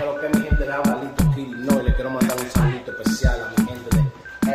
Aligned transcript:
Pero 0.00 0.18
que 0.18 0.28
mi 0.30 0.46
gente 0.46 0.64
de 0.64 0.72
Abalito 0.72 1.30
Kill, 1.34 1.66
no, 1.66 1.78
y 1.78 1.84
le 1.84 1.94
quiero 1.94 2.08
mandar 2.08 2.34
un 2.40 2.50
saludito 2.50 2.90
especial 2.90 3.38
a 3.38 3.50
mi 3.50 3.68
gente 3.68 3.96
de 3.96 4.00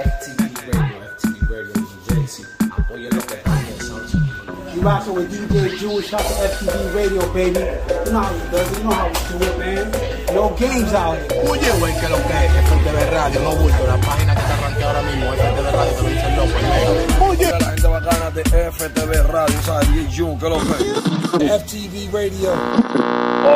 FTV 0.02 0.74
Radio, 0.74 0.98
FTV 1.20 1.50
Radio 1.52 1.74
New 1.76 1.88
Jersey. 2.10 2.46
Apoyen 2.76 3.16
lo 3.16 3.22
que 3.22 3.36
están 3.36 3.56
You 4.74 4.82
rockin' 4.82 5.14
with 5.14 5.30
DJ 5.30 5.78
Jewish, 5.78 6.10
shout 6.10 6.22
to 6.22 6.34
FTV 6.50 6.96
Radio, 6.96 7.22
baby. 7.32 7.60
You 7.62 8.12
know 8.12 8.22
how 8.22 8.34
we 8.34 8.40
do 8.50 8.58
it, 8.58 8.72
you 8.76 8.84
know 8.86 8.92
how 8.92 9.08
we 9.08 9.14
do 9.38 9.46
it, 9.46 9.60
man. 9.60 9.92
No 10.34 10.50
games 10.58 10.94
out 10.96 11.16
here. 11.16 11.48
Oye, 11.48 11.72
güey, 11.78 11.94
que 12.00 12.10
lo 12.10 12.18
que 12.26 12.34
es 12.42 12.52
FTV 12.66 13.12
Radio, 13.12 13.40
no 13.42 13.56
bulto, 13.56 13.86
la 13.86 13.98
página 14.02 14.34
que 14.34 14.42
te 14.42 14.52
arranqué 14.52 14.84
ahora 14.84 15.02
mismo, 15.04 15.32
FTV 15.32 15.72
Radio, 15.72 15.94
te 15.94 16.02
lo 16.02 16.10
dice 16.10 16.26
el 16.26 16.36
loco, 16.38 17.35
Bacana 18.06 18.30
de 18.30 18.44
FTV 18.44 19.24
Radio, 19.32 19.62
¿sabes? 19.64 19.92
DJ 19.92 20.16
Jun, 20.16 20.38
que 20.38 20.48
lo 20.48 20.60
que 20.60 21.50
FTV 21.50 22.14
Radio. 22.14 22.54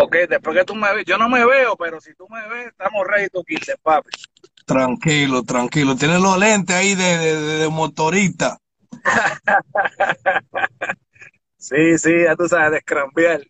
Ok, 0.02 0.16
después 0.28 0.58
que 0.58 0.66
tú 0.66 0.74
me 0.74 0.92
ves, 0.92 1.06
yo 1.06 1.20
no 1.20 1.30
me 1.30 1.46
veo, 1.46 1.78
pero 1.78 2.02
si 2.02 2.16
tú 2.16 2.28
me 2.30 2.48
ves, 2.48 2.70
estamos 2.70 3.06
ready 3.06 3.30
to 3.30 3.44
kill, 3.44 3.60
papi. 3.84 4.10
Tranquilo, 4.66 5.44
tranquilo. 5.44 5.96
Tienes 5.96 6.20
los 6.20 6.36
lentes 6.40 6.76
ahí 6.76 6.96
de, 6.96 7.20
de, 7.20 7.42
de, 7.42 7.58
de 7.60 7.70
motorista. 7.70 8.58
sí, 11.58 12.00
sí, 12.00 12.24
ya 12.24 12.36
tú 12.36 12.48
sabes, 12.48 12.72
descrambiar. 12.72 13.42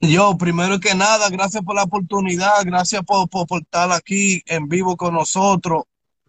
Yo, 0.00 0.36
primero 0.36 0.78
que 0.80 0.94
nada, 0.94 1.30
gracias 1.30 1.64
por 1.64 1.76
la 1.76 1.84
oportunidad, 1.84 2.62
gracias 2.66 3.02
por, 3.04 3.26
por, 3.30 3.46
por, 3.46 3.62
estar 3.62 3.90
aquí 3.90 4.42
en 4.44 4.68
vivo 4.68 4.98
con 4.98 5.14
nosotros. 5.14 5.84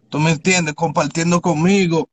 ¿Tú 0.08 0.18
me 0.18 0.30
entiendes? 0.30 0.74
Compartiendo 0.74 1.42
conmigo. 1.42 2.08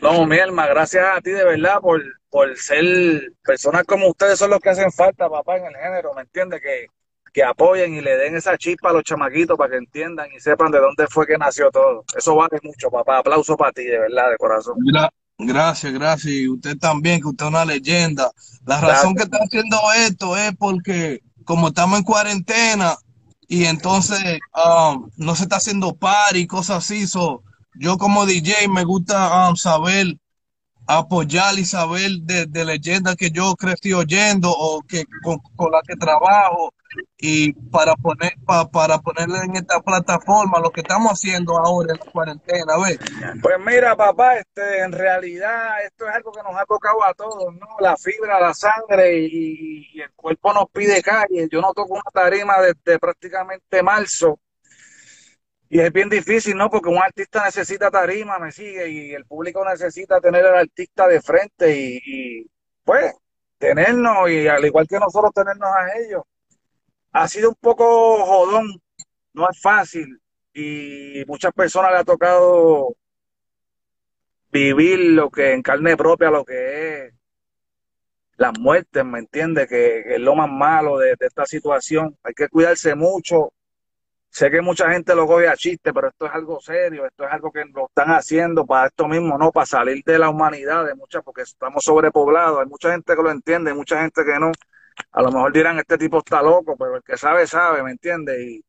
No, 0.00 0.26
mi 0.26 0.38
alma, 0.38 0.66
gracias 0.66 1.04
a 1.16 1.20
ti 1.20 1.30
de 1.30 1.44
verdad 1.44 1.80
por, 1.80 2.02
por 2.30 2.56
ser 2.56 3.32
personas 3.42 3.84
como 3.84 4.08
ustedes 4.08 4.38
son 4.38 4.50
los 4.50 4.60
que 4.60 4.70
hacen 4.70 4.92
falta, 4.92 5.28
papá, 5.28 5.56
en 5.56 5.66
el 5.66 5.74
género, 5.74 6.12
¿me 6.14 6.22
entiendes? 6.22 6.60
Que, 6.60 6.86
que 7.32 7.42
apoyen 7.42 7.94
y 7.94 8.00
le 8.00 8.16
den 8.16 8.36
esa 8.36 8.56
chispa 8.56 8.90
a 8.90 8.92
los 8.92 9.04
chamaquitos 9.04 9.56
para 9.56 9.70
que 9.70 9.76
entiendan 9.76 10.28
y 10.34 10.40
sepan 10.40 10.70
de 10.70 10.78
dónde 10.78 11.06
fue 11.08 11.26
que 11.26 11.36
nació 11.36 11.70
todo. 11.70 12.04
Eso 12.16 12.34
vale 12.34 12.58
mucho, 12.62 12.90
papá. 12.90 13.18
Aplauso 13.18 13.56
para 13.56 13.72
ti, 13.72 13.84
de 13.84 13.98
verdad, 13.98 14.30
de 14.30 14.36
corazón. 14.38 14.76
Gracias, 15.38 15.92
gracias. 15.92 16.32
Y 16.32 16.48
usted 16.48 16.78
también, 16.78 17.20
que 17.20 17.28
usted 17.28 17.44
es 17.44 17.50
una 17.50 17.64
leyenda. 17.64 18.30
La 18.64 18.80
razón 18.80 19.14
gracias. 19.14 19.14
que 19.14 19.22
está 19.22 19.38
haciendo 19.44 19.78
esto 20.06 20.36
es 20.36 20.56
porque 20.56 21.20
como 21.44 21.68
estamos 21.68 21.98
en 21.98 22.04
cuarentena 22.04 22.96
y 23.46 23.66
entonces 23.66 24.38
um, 24.54 25.10
no 25.16 25.36
se 25.36 25.44
está 25.44 25.56
haciendo 25.56 25.94
par 25.94 26.36
y 26.36 26.46
cosas 26.46 26.78
así, 26.78 27.06
so, 27.06 27.42
yo 27.78 27.98
como 27.98 28.26
DJ 28.26 28.68
me 28.68 28.84
gusta 28.84 29.48
um, 29.48 29.56
saber 29.56 30.16
apoyar 30.86 31.58
y 31.58 31.64
saber 31.64 32.10
de, 32.22 32.46
de 32.46 32.64
leyendas 32.64 33.16
que 33.16 33.30
yo 33.30 33.54
crecí 33.56 33.92
oyendo 33.92 34.50
o 34.50 34.82
que 34.82 35.04
con, 35.22 35.38
con 35.56 35.72
la 35.72 35.80
que 35.86 35.96
trabajo 35.96 36.72
y 37.18 37.52
para 37.52 37.94
poner 37.96 38.34
pa, 38.46 38.68
para 38.70 38.98
ponerle 38.98 39.38
en 39.44 39.56
esta 39.56 39.80
plataforma 39.80 40.60
lo 40.60 40.70
que 40.70 40.80
estamos 40.80 41.12
haciendo 41.12 41.58
ahora 41.58 41.92
en 41.92 42.10
cuarentena, 42.10 42.74
¿ves? 42.78 42.98
Pues 43.42 43.56
mira, 43.64 43.96
papá, 43.96 44.36
este 44.36 44.82
en 44.82 44.92
realidad 44.92 45.84
esto 45.84 46.08
es 46.08 46.14
algo 46.14 46.32
que 46.32 46.42
nos 46.42 46.56
ha 46.56 46.64
tocado 46.64 47.02
a 47.04 47.14
todos, 47.14 47.54
¿no? 47.54 47.66
La 47.80 47.96
fibra, 47.96 48.40
la 48.40 48.54
sangre 48.54 49.18
y, 49.18 49.88
y 49.92 50.00
el 50.00 50.12
cuerpo 50.14 50.52
nos 50.52 50.66
pide 50.70 51.02
calle. 51.02 51.48
Yo 51.50 51.60
no 51.60 51.72
toco 51.72 51.94
una 51.94 52.10
tarima 52.12 52.60
desde 52.60 52.98
prácticamente 52.98 53.82
marzo. 53.82 54.38
Y 55.68 55.80
es 55.80 55.92
bien 55.92 56.08
difícil, 56.08 56.56
¿no? 56.56 56.70
Porque 56.70 56.88
un 56.88 56.98
artista 56.98 57.44
necesita 57.44 57.90
tarima, 57.90 58.38
me 58.38 58.52
sigue, 58.52 58.88
y 58.88 59.12
el 59.12 59.24
público 59.24 59.64
necesita 59.64 60.20
tener 60.20 60.44
al 60.46 60.56
artista 60.58 61.08
de 61.08 61.20
frente 61.20 61.76
y, 61.76 62.46
pues 62.84 63.12
tenernos, 63.58 64.30
y 64.30 64.46
al 64.48 64.64
igual 64.64 64.86
que 64.86 64.98
nosotros 64.98 65.32
tenernos 65.34 65.68
a 65.68 65.98
ellos 65.98 66.22
ha 67.12 67.26
sido 67.28 67.48
un 67.50 67.56
poco 67.56 68.24
jodón, 68.24 68.66
no 69.32 69.48
es 69.50 69.60
fácil 69.60 70.20
y 70.52 71.24
muchas 71.26 71.52
personas 71.52 71.92
le 71.92 71.98
ha 71.98 72.04
tocado 72.04 72.96
vivir 74.50 74.98
lo 75.12 75.30
que 75.30 75.52
en 75.52 75.62
carne 75.62 75.96
propia, 75.96 76.30
lo 76.30 76.44
que 76.44 77.06
es 77.06 77.14
las 78.36 78.58
muertes, 78.58 79.04
¿me 79.04 79.18
entiendes? 79.18 79.68
Que, 79.68 80.14
es 80.14 80.20
lo 80.20 80.34
más 80.34 80.50
malo 80.50 80.98
de, 80.98 81.16
esta 81.20 81.46
situación. 81.46 82.16
Hay 82.22 82.34
que 82.34 82.48
cuidarse 82.48 82.94
mucho. 82.94 83.52
Sé 84.36 84.50
que 84.50 84.60
mucha 84.60 84.90
gente 84.92 85.14
lo 85.14 85.26
coge 85.26 85.48
a 85.48 85.56
chiste, 85.56 85.94
pero 85.94 86.08
esto 86.08 86.26
es 86.26 86.32
algo 86.32 86.60
serio, 86.60 87.06
esto 87.06 87.24
es 87.24 87.32
algo 87.32 87.50
que 87.50 87.64
lo 87.64 87.86
están 87.86 88.10
haciendo 88.10 88.66
para 88.66 88.88
esto 88.88 89.08
mismo, 89.08 89.38
¿no? 89.38 89.50
Para 89.50 89.64
salir 89.64 90.04
de 90.04 90.18
la 90.18 90.28
humanidad, 90.28 90.84
de 90.84 90.94
muchas, 90.94 91.22
porque 91.24 91.40
estamos 91.40 91.82
sobrepoblados. 91.82 92.60
Hay 92.60 92.66
mucha 92.66 92.90
gente 92.92 93.16
que 93.16 93.22
lo 93.22 93.30
entiende, 93.30 93.70
hay 93.70 93.76
mucha 93.78 93.98
gente 94.02 94.26
que 94.26 94.38
no 94.38 94.52
a 95.10 95.22
lo 95.22 95.32
mejor 95.32 95.54
dirán, 95.54 95.78
este 95.78 95.96
tipo 95.96 96.18
está 96.18 96.42
loco, 96.42 96.76
pero 96.76 96.96
el 96.96 97.02
que 97.02 97.16
sabe, 97.16 97.46
sabe, 97.46 97.82
¿me 97.82 97.92
entiendes? 97.92 98.38
Y 98.38 98.62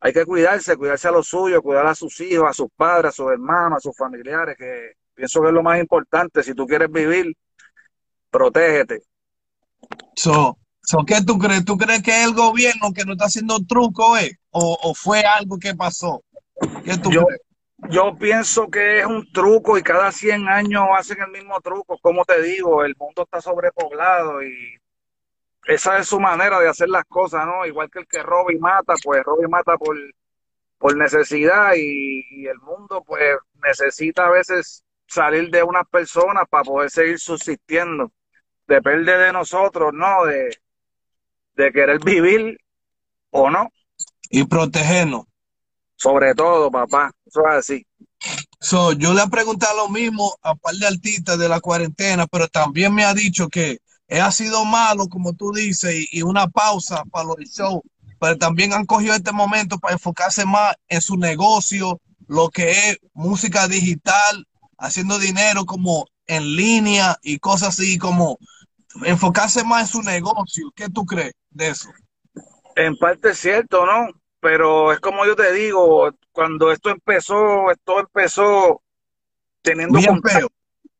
hay 0.00 0.12
que 0.12 0.26
cuidarse, 0.26 0.76
cuidarse 0.76 1.06
a 1.06 1.12
los 1.12 1.28
suyos, 1.28 1.62
cuidar 1.62 1.86
a 1.86 1.94
sus 1.94 2.20
hijos, 2.20 2.50
a 2.50 2.52
sus 2.52 2.68
padres, 2.74 3.10
a 3.10 3.12
sus 3.12 3.30
hermanos, 3.30 3.76
a 3.76 3.80
sus 3.80 3.96
familiares, 3.96 4.56
que 4.58 4.94
pienso 5.14 5.40
que 5.40 5.46
es 5.46 5.54
lo 5.54 5.62
más 5.62 5.78
importante. 5.78 6.42
Si 6.42 6.52
tú 6.52 6.66
quieres 6.66 6.90
vivir, 6.90 7.32
protégete. 8.28 9.02
So, 10.16 10.58
so, 10.86 11.04
¿Qué 11.04 11.22
tú 11.26 11.38
crees? 11.38 11.64
¿Tú 11.64 11.76
crees 11.76 12.02
que 12.02 12.22
es 12.22 12.26
el 12.26 12.34
gobierno 12.34 12.92
que 12.94 13.04
no 13.04 13.12
está 13.12 13.26
haciendo 13.26 13.58
truco, 13.66 14.16
eh? 14.16 14.38
¿O, 14.50 14.78
o 14.82 14.94
fue 14.94 15.20
algo 15.20 15.58
que 15.58 15.74
pasó? 15.74 16.22
¿Qué 16.84 16.96
tú 16.98 17.10
yo, 17.10 17.26
crees? 17.26 17.40
Yo 17.90 18.16
pienso 18.16 18.68
que 18.68 19.00
es 19.00 19.06
un 19.06 19.30
truco 19.32 19.76
y 19.76 19.82
cada 19.82 20.10
100 20.10 20.48
años 20.48 20.88
hacen 20.96 21.18
el 21.20 21.30
mismo 21.30 21.60
truco. 21.60 21.98
Como 21.98 22.24
te 22.24 22.40
digo, 22.42 22.84
el 22.84 22.94
mundo 22.98 23.22
está 23.22 23.40
sobrepoblado 23.40 24.42
y 24.42 24.78
esa 25.66 25.98
es 25.98 26.08
su 26.08 26.18
manera 26.18 26.58
de 26.60 26.68
hacer 26.68 26.88
las 26.88 27.04
cosas, 27.04 27.46
¿no? 27.46 27.66
Igual 27.66 27.90
que 27.90 28.00
el 28.00 28.06
que 28.06 28.22
roba 28.22 28.52
y 28.52 28.58
mata, 28.58 28.94
pues 29.02 29.22
roba 29.24 29.42
y 29.44 29.50
mata 29.50 29.76
por, 29.76 29.96
por 30.78 30.96
necesidad 30.96 31.74
y, 31.76 32.24
y, 32.30 32.46
el 32.46 32.58
mundo 32.60 33.02
pues 33.04 33.36
necesita 33.62 34.26
a 34.26 34.30
veces 34.30 34.84
salir 35.06 35.50
de 35.50 35.62
unas 35.62 35.86
personas 35.88 36.44
para 36.48 36.64
poder 36.64 36.90
seguir 36.90 37.18
subsistiendo. 37.18 38.12
Depende 38.66 39.16
de 39.16 39.32
nosotros, 39.32 39.92
¿no? 39.92 40.24
De, 40.26 40.56
de 41.56 41.72
querer 41.72 41.98
vivir 42.04 42.58
o 43.30 43.50
no. 43.50 43.70
Y 44.30 44.44
protegernos. 44.44 45.24
Sobre 45.96 46.34
todo, 46.34 46.70
papá. 46.70 47.12
Eso 47.24 47.40
es 47.48 47.54
así. 47.54 47.86
So, 48.60 48.92
yo 48.92 49.14
le 49.14 49.22
he 49.22 49.28
preguntado 49.28 49.76
lo 49.76 49.88
mismo 49.88 50.36
a 50.42 50.52
un 50.52 50.58
par 50.58 50.74
de 50.74 50.86
artistas 50.86 51.38
de 51.38 51.48
la 51.48 51.60
cuarentena, 51.60 52.26
pero 52.26 52.48
también 52.48 52.94
me 52.94 53.04
ha 53.04 53.14
dicho 53.14 53.48
que 53.48 53.78
ha 54.08 54.30
sido 54.32 54.64
malo, 54.64 55.08
como 55.08 55.34
tú 55.34 55.52
dices, 55.52 55.94
y, 55.94 56.18
y 56.18 56.22
una 56.22 56.48
pausa 56.48 57.04
para 57.10 57.26
los 57.26 57.36
shows, 57.38 57.82
pero 58.18 58.36
también 58.36 58.72
han 58.72 58.86
cogido 58.86 59.14
este 59.14 59.32
momento 59.32 59.78
para 59.78 59.94
enfocarse 59.94 60.44
más 60.44 60.74
en 60.88 61.00
su 61.00 61.16
negocio, 61.16 62.00
lo 62.26 62.48
que 62.50 62.70
es 62.70 62.98
música 63.12 63.68
digital, 63.68 64.46
haciendo 64.78 65.18
dinero 65.18 65.64
como 65.64 66.06
en 66.26 66.56
línea 66.56 67.16
y 67.22 67.38
cosas 67.38 67.68
así, 67.70 67.98
como 67.98 68.38
enfocarse 69.04 69.64
más 69.64 69.82
en 69.82 69.86
su 69.88 70.02
negocio. 70.02 70.70
¿Qué 70.74 70.88
tú 70.88 71.04
crees 71.04 71.32
de 71.50 71.68
eso? 71.68 71.90
En 72.74 72.96
parte 72.96 73.30
es 73.30 73.38
cierto, 73.38 73.86
¿no? 73.86 74.08
Pero 74.40 74.92
es 74.92 75.00
como 75.00 75.24
yo 75.24 75.34
te 75.34 75.52
digo, 75.52 76.10
cuando 76.32 76.70
esto 76.70 76.90
empezó, 76.90 77.70
esto 77.70 78.00
empezó 78.00 78.82
teniendo 79.62 79.98
contacto, 80.06 80.48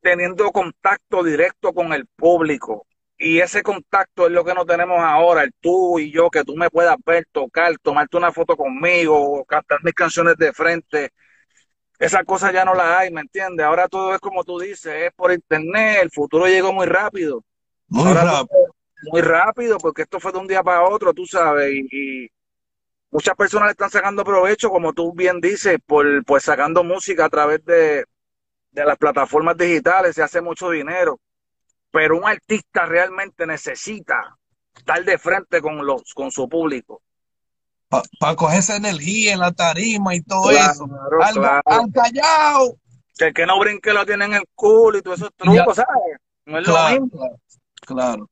teniendo 0.01 0.51
contacto 0.51 1.23
directo 1.23 1.73
con 1.73 1.93
el 1.93 2.07
público 2.07 2.87
y 3.19 3.41
ese 3.41 3.63
contacto 3.63 4.27
es 4.27 4.33
lo 4.33 4.45
que 4.45 4.55
no 4.55 4.67
tenemos 4.67 4.99
ahora, 5.01 5.43
el 5.43 5.53
tú 5.61 5.99
y 5.99 6.13
yo, 6.13 6.31
que 6.31 6.45
tú 6.45 6.55
me 6.55 6.69
puedas 6.71 6.97
ver, 7.05 7.27
tocar, 7.33 7.77
tomarte 7.79 8.17
una 8.17 8.33
foto 8.33 8.57
conmigo, 8.57 9.45
cantar 9.47 9.79
mis 9.83 9.95
canciones 9.95 10.37
de 10.37 10.53
frente. 10.53 11.11
Esa 11.99 12.25
cosa 12.25 12.53
ya 12.53 12.65
no 12.65 12.75
la 12.75 12.99
hay, 12.99 13.11
¿me 13.11 13.23
entiendes? 13.23 13.65
Ahora 13.65 13.89
todo 13.89 14.15
es 14.15 14.21
como 14.21 14.45
tú 14.45 14.59
dices, 14.59 15.07
es 15.07 15.13
por 15.15 15.33
internet, 15.33 16.01
el 16.03 16.11
futuro 16.11 16.47
llegó 16.47 16.73
muy 16.75 16.87
rápido. 16.87 17.43
Muy 17.89 18.09
ahora 18.09 18.25
rápido. 18.25 18.77
Muy 19.13 19.21
rápido, 19.21 19.79
porque 19.79 20.03
esto 20.03 20.19
fue 20.19 20.33
de 20.33 20.39
un 20.39 20.47
día 20.47 20.63
para 20.63 20.85
otro, 20.85 21.13
tú 21.13 21.27
sabes, 21.27 21.73
y, 21.73 21.87
y 22.25 22.29
muchas 23.11 23.37
personas 23.37 23.69
le 23.69 23.73
están 23.73 23.91
sacando 23.91 24.25
provecho, 24.25 24.71
como 24.71 24.93
tú 24.93 25.13
bien 25.13 25.41
dices, 25.41 25.79
por 25.87 26.25
pues 26.25 26.45
sacando 26.45 26.83
música 26.83 27.27
a 27.27 27.29
través 27.29 27.65
de, 27.65 28.05
de 28.71 28.85
las 28.85 28.97
plataformas 28.97 29.57
digitales, 29.57 30.15
se 30.15 30.23
hace 30.23 30.41
mucho 30.41 30.71
dinero 30.71 31.21
pero 31.97 32.19
un 32.19 32.27
artista 32.27 32.85
realmente 32.85 33.47
necesita 33.47 34.37
estar 34.77 35.03
de 35.03 35.17
frente 35.17 35.63
con 35.63 35.87
los 35.87 36.13
con 36.13 36.31
su 36.31 36.47
público. 36.47 37.01
Para 37.89 38.03
pa 38.21 38.37
coger 38.37 38.59
esa 38.59 38.77
energía 38.77 39.33
en 39.33 39.39
la 39.39 39.51
tarima 39.51 40.15
y 40.15 40.21
todo 40.21 40.51
claro, 40.51 40.73
eso. 40.73 40.85
Al, 41.23 41.35
claro. 41.35 41.63
al, 41.65 41.93
callao. 41.93 42.77
Que 43.17 43.29
el 43.29 43.33
que 43.33 43.47
no 43.47 43.59
brinque 43.59 43.95
lo 43.95 44.05
tiene 44.05 44.27
en 44.27 44.35
el 44.35 44.45
culo 44.55 44.99
y 44.99 45.01
todos 45.01 45.21
esos 45.21 45.35
trucos, 45.35 45.77
¿sabes? 45.77 46.19
No 46.45 46.59
es 46.59 46.67
lo 46.67 46.89
mismo. 46.91 47.41
Claro. 47.87 48.29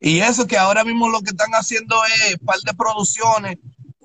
Y 0.00 0.20
eso 0.20 0.46
que 0.46 0.56
ahora 0.56 0.84
mismo 0.84 1.08
lo 1.08 1.20
que 1.20 1.30
están 1.30 1.50
haciendo 1.52 1.96
es 2.04 2.36
un 2.40 2.46
par 2.46 2.60
de 2.60 2.72
producciones 2.72 3.58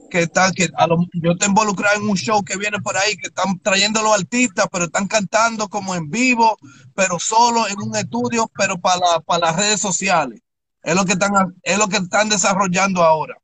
que 0.09 0.23
están, 0.23 0.51
que 0.53 0.67
a 0.75 0.87
lo, 0.87 0.97
yo 1.13 1.31
estoy 1.31 1.49
involucrado 1.49 1.99
en 1.99 2.09
un 2.09 2.17
show 2.17 2.43
que 2.43 2.57
viene 2.57 2.79
por 2.79 2.97
ahí, 2.97 3.15
que 3.15 3.27
están 3.27 3.59
trayendo 3.59 4.01
los 4.01 4.13
artistas, 4.13 4.67
pero 4.71 4.85
están 4.85 5.07
cantando 5.07 5.67
como 5.69 5.95
en 5.95 6.09
vivo, 6.09 6.57
pero 6.95 7.19
solo 7.19 7.67
en 7.67 7.81
un 7.81 7.95
estudio, 7.95 8.49
pero 8.55 8.77
para, 8.77 8.99
la, 8.99 9.19
para 9.21 9.47
las 9.47 9.55
redes 9.55 9.79
sociales. 9.79 10.41
Es 10.83 10.95
lo 10.95 11.05
que 11.05 11.13
están, 11.13 11.31
es 11.61 11.77
lo 11.77 11.87
que 11.87 11.97
están 11.97 12.29
desarrollando 12.29 13.03
ahora. 13.03 13.35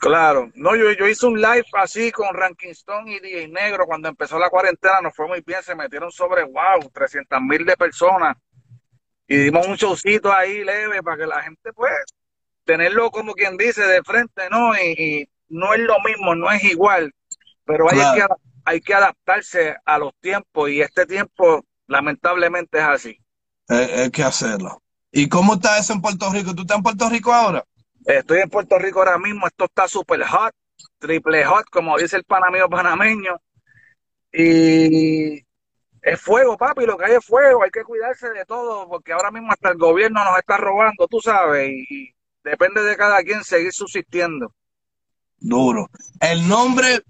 Claro, 0.00 0.50
no, 0.54 0.76
yo, 0.76 0.92
yo 0.92 1.08
hice 1.08 1.26
un 1.26 1.40
live 1.40 1.64
así 1.72 2.12
con 2.12 2.34
Ranking 2.34 2.70
Stone 2.70 3.10
y 3.10 3.20
DJ 3.20 3.48
Negro 3.48 3.86
cuando 3.86 4.08
empezó 4.08 4.38
la 4.38 4.50
cuarentena, 4.50 5.00
nos 5.02 5.16
fue 5.16 5.26
muy 5.26 5.42
bien, 5.46 5.62
se 5.62 5.74
metieron 5.74 6.10
sobre, 6.10 6.44
wow, 6.44 6.90
300 6.92 7.40
mil 7.40 7.64
de 7.64 7.76
personas 7.76 8.36
y 9.26 9.36
dimos 9.36 9.66
un 9.66 9.76
showcito 9.76 10.32
ahí 10.32 10.64
leve 10.64 11.02
para 11.02 11.16
que 11.16 11.26
la 11.26 11.42
gente 11.42 11.72
pues 11.72 11.92
tenerlo 12.64 13.10
como 13.10 13.34
quien 13.34 13.56
dice 13.56 13.82
de 13.82 14.02
frente, 14.02 14.48
¿no? 14.50 14.74
Y, 14.76 15.28
no 15.48 15.74
es 15.74 15.80
lo 15.80 16.00
mismo, 16.00 16.34
no 16.34 16.50
es 16.50 16.64
igual, 16.64 17.12
pero 17.64 17.88
hay, 17.88 17.98
que, 17.98 18.26
hay 18.64 18.80
que 18.80 18.94
adaptarse 18.94 19.76
a 19.84 19.98
los 19.98 20.12
tiempos 20.20 20.70
y 20.70 20.80
este 20.80 21.06
tiempo 21.06 21.64
lamentablemente 21.86 22.78
es 22.78 22.84
así. 22.84 23.20
hay 23.68 24.10
que 24.10 24.22
hacerlo. 24.22 24.82
¿Y 25.12 25.28
cómo 25.28 25.54
está 25.54 25.78
eso 25.78 25.92
en 25.92 26.00
Puerto 26.00 26.32
Rico? 26.32 26.54
¿Tú 26.54 26.62
estás 26.62 26.78
en 26.78 26.82
Puerto 26.82 27.08
Rico 27.08 27.32
ahora? 27.32 27.62
Estoy 28.04 28.40
en 28.40 28.50
Puerto 28.50 28.78
Rico 28.78 28.98
ahora 28.98 29.18
mismo, 29.18 29.46
esto 29.46 29.66
está 29.66 29.86
súper 29.86 30.24
hot, 30.24 30.52
triple 30.98 31.44
hot, 31.44 31.66
como 31.70 31.96
dice 31.98 32.16
el 32.16 32.24
panameo 32.24 32.68
panameño. 32.68 33.36
Y 34.32 35.43
es 36.04 36.20
fuego, 36.20 36.56
papi, 36.58 36.84
lo 36.84 36.98
que 36.98 37.06
hay 37.06 37.12
es 37.14 37.24
fuego, 37.24 37.64
hay 37.64 37.70
que 37.70 37.82
cuidarse 37.82 38.28
de 38.28 38.44
todo, 38.44 38.86
porque 38.88 39.12
ahora 39.12 39.30
mismo 39.30 39.50
hasta 39.50 39.70
el 39.70 39.78
gobierno 39.78 40.22
nos 40.22 40.38
está 40.38 40.58
robando, 40.58 41.08
tú 41.08 41.18
sabes, 41.20 41.70
y, 41.70 42.14
depende 42.44 42.82
de 42.82 42.94
cada 42.94 43.22
quien 43.22 43.42
seguir 43.42 43.72
subsistiendo. 43.72 44.54
Duro. 45.38 45.88
El 46.20 46.46
nombre 46.46 47.00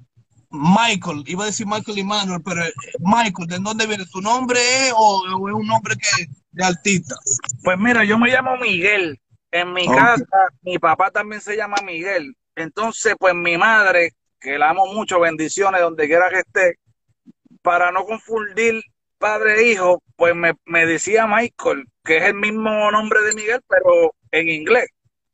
Michael, 0.48 1.24
iba 1.26 1.42
a 1.42 1.46
decir 1.46 1.66
Michael 1.66 1.98
y 1.98 2.04
Manuel, 2.04 2.40
pero 2.44 2.62
eh, 2.62 2.72
Michael, 3.00 3.48
¿de 3.48 3.58
dónde 3.58 3.88
viene? 3.88 4.04
¿Tu 4.06 4.20
nombre 4.20 4.60
es 4.60 4.92
o, 4.96 5.24
es 5.26 5.54
un 5.54 5.66
nombre 5.66 5.96
que 5.96 6.26
de 6.52 6.64
artista? 6.64 7.16
Pues 7.64 7.76
mira, 7.76 8.04
yo 8.04 8.16
me 8.16 8.30
llamo 8.30 8.56
Miguel, 8.58 9.20
en 9.50 9.72
mi 9.72 9.88
casa, 9.88 10.24
mi 10.62 10.78
papá 10.78 11.10
también 11.10 11.40
se 11.40 11.56
llama 11.56 11.78
Miguel. 11.84 12.36
Entonces, 12.54 13.16
pues 13.18 13.34
mi 13.34 13.58
madre, 13.58 14.12
que 14.40 14.56
la 14.56 14.70
amo 14.70 14.86
mucho, 14.86 15.18
bendiciones 15.18 15.80
donde 15.80 16.06
quiera 16.06 16.30
que 16.30 16.38
esté, 16.38 16.78
para 17.64 17.90
no 17.90 18.04
confundir 18.04 18.80
padre 19.18 19.60
e 19.60 19.72
hijo, 19.72 20.00
pues 20.14 20.36
me, 20.36 20.52
me 20.66 20.86
decía 20.86 21.26
Michael, 21.26 21.86
que 22.04 22.18
es 22.18 22.24
el 22.24 22.34
mismo 22.34 22.90
nombre 22.92 23.22
de 23.22 23.34
Miguel, 23.34 23.60
pero 23.66 24.14
en 24.30 24.48
inglés. 24.48 24.86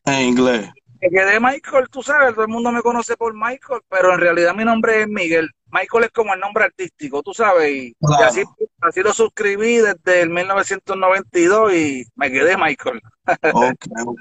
En 0.06 0.28
inglés 0.28 0.70
que 1.00 1.08
quedé 1.08 1.40
Michael, 1.40 1.88
tú 1.90 2.02
sabes, 2.02 2.34
todo 2.34 2.44
el 2.44 2.50
mundo 2.50 2.70
me 2.70 2.82
conoce 2.82 3.16
por 3.16 3.32
Michael, 3.34 3.80
pero 3.88 4.12
en 4.12 4.20
realidad 4.20 4.54
mi 4.54 4.64
nombre 4.64 5.02
es 5.02 5.08
Miguel. 5.08 5.48
Michael 5.72 6.04
es 6.04 6.10
como 6.10 6.34
el 6.34 6.40
nombre 6.40 6.64
artístico, 6.64 7.22
tú 7.22 7.32
sabes, 7.32 7.70
y, 7.70 7.96
así, 8.22 8.42
así 8.80 9.00
lo 9.00 9.14
suscribí 9.14 9.76
desde 9.76 10.22
el 10.22 10.30
1992 10.30 11.72
y 11.74 12.04
me 12.16 12.30
quedé 12.30 12.56
Michael. 12.56 13.00
ok, 13.52 13.86
ok. 14.04 14.20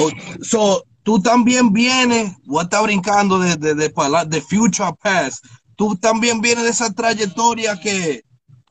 Oh, 0.00 0.10
so, 0.42 0.82
tú 1.04 1.22
también 1.22 1.72
vienes, 1.72 2.34
voy 2.44 2.60
a 2.60 2.62
estar 2.64 2.82
brincando 2.82 3.38
de, 3.38 3.56
de, 3.56 3.74
de, 3.74 4.40
Future 4.40 4.92
Past, 5.00 5.44
tú 5.80 5.96
también 5.96 6.42
vienes 6.42 6.64
de 6.64 6.68
esa 6.68 6.92
trayectoria 6.92 7.80
que 7.80 8.22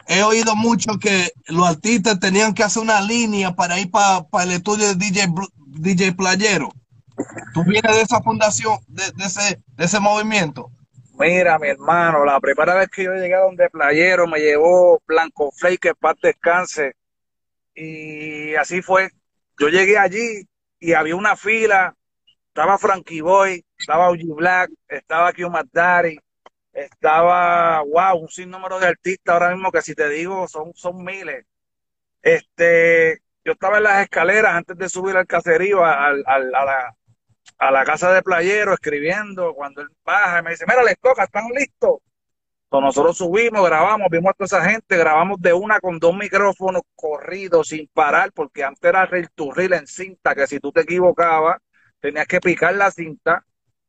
he 0.06 0.22
oído 0.22 0.56
mucho 0.56 1.00
que 1.02 1.32
los 1.48 1.68
artistas 1.68 2.20
tenían 2.20 2.54
que 2.54 2.62
hacer 2.62 2.84
una 2.84 3.02
línea 3.02 3.56
para 3.56 3.80
ir 3.80 3.90
para 3.90 4.44
el 4.44 4.52
estudio 4.52 4.90
de 4.90 4.94
DJ, 4.94 5.26
DJ 5.66 6.14
Playero. 6.14 6.70
¿Tú 7.56 7.64
vienes 7.64 7.96
de 7.96 8.02
esa 8.04 8.22
fundación, 8.22 8.78
de, 8.88 9.06
ese, 9.26 9.60
de 9.76 9.86
ese 9.86 10.00
movimiento? 10.00 10.70
Mira, 11.18 11.58
mi 11.58 11.70
hermano, 11.70 12.24
la 12.24 12.40
primera 12.40 12.76
vez 12.76 12.90
que 12.90 13.06
yo 13.06 13.14
llegué 13.16 13.34
a 13.34 13.40
donde 13.40 13.72
Playero 13.72 14.28
me 14.28 14.38
llevó 14.38 15.02
Blanco 15.08 15.52
Flake, 15.58 15.80
que 15.80 15.96
paz 15.96 16.16
descanse. 16.22 16.94
Y 17.74 18.54
así 18.54 18.84
fue. 18.84 19.10
Yo 19.58 19.70
llegué 19.70 19.98
allí 19.98 20.48
y 20.80 20.94
había 20.94 21.16
una 21.16 21.36
fila. 21.36 21.96
Estaba 22.50 22.78
Frankie 22.78 23.22
Boy, 23.22 23.66
estaba 23.80 24.12
Uji 24.12 24.32
Black, 24.32 24.70
estaba 24.88 25.34
Kio 25.34 25.52
Daddy, 25.74 26.20
estaba, 26.86 27.82
wow, 27.82 28.20
un 28.20 28.30
sinnúmero 28.30 28.80
de 28.80 28.88
artistas 28.88 29.34
ahora 29.34 29.52
mismo 29.52 29.72
que 29.72 29.82
si 29.82 29.96
te 29.96 30.10
digo 30.10 30.48
son, 30.48 30.74
son 30.76 31.04
miles. 31.04 31.46
Este, 32.22 33.22
yo 33.44 33.54
estaba 33.54 33.78
en 33.78 33.84
las 33.84 34.04
escaleras 34.04 34.56
antes 34.56 34.78
de 34.78 34.90
subir 34.90 35.16
al 35.16 35.28
caserío, 35.28 35.86
al, 35.86 36.24
al, 36.26 36.56
a, 36.56 36.66
la, 36.66 36.96
a 37.58 37.72
la 37.72 37.86
casa 37.86 38.12
de 38.14 38.22
playero 38.22 38.74
escribiendo, 38.74 39.54
cuando 39.54 39.82
él 39.82 39.90
baja 40.04 40.40
y 40.40 40.44
me 40.44 40.52
dice, 40.52 40.66
mira, 40.68 40.84
les 40.84 41.00
toca, 41.00 41.24
¿están 41.24 41.48
listos? 41.50 42.00
Entonces 42.66 42.86
nosotros 42.86 43.18
subimos, 43.18 43.66
grabamos, 43.66 44.10
vimos 44.12 44.30
a 44.30 44.34
toda 44.34 44.46
esa 44.46 44.70
gente, 44.70 44.96
grabamos 44.96 45.42
de 45.42 45.54
una 45.54 45.80
con 45.80 45.98
dos 45.98 46.16
micrófonos 46.16 46.84
corridos 46.96 47.70
sin 47.70 47.88
parar, 47.88 48.32
porque 48.32 48.64
antes 48.64 48.84
era 48.84 49.08
reel 49.08 49.28
to 49.34 49.52
reel 49.52 49.74
en 49.74 49.88
cinta, 49.88 50.36
que 50.36 50.46
si 50.46 50.60
tú 50.60 50.72
te 50.72 50.82
equivocabas, 50.82 51.58
tenías 52.00 52.28
que 52.28 52.40
picar 52.40 52.76
la 52.76 52.92
cinta 52.92 53.44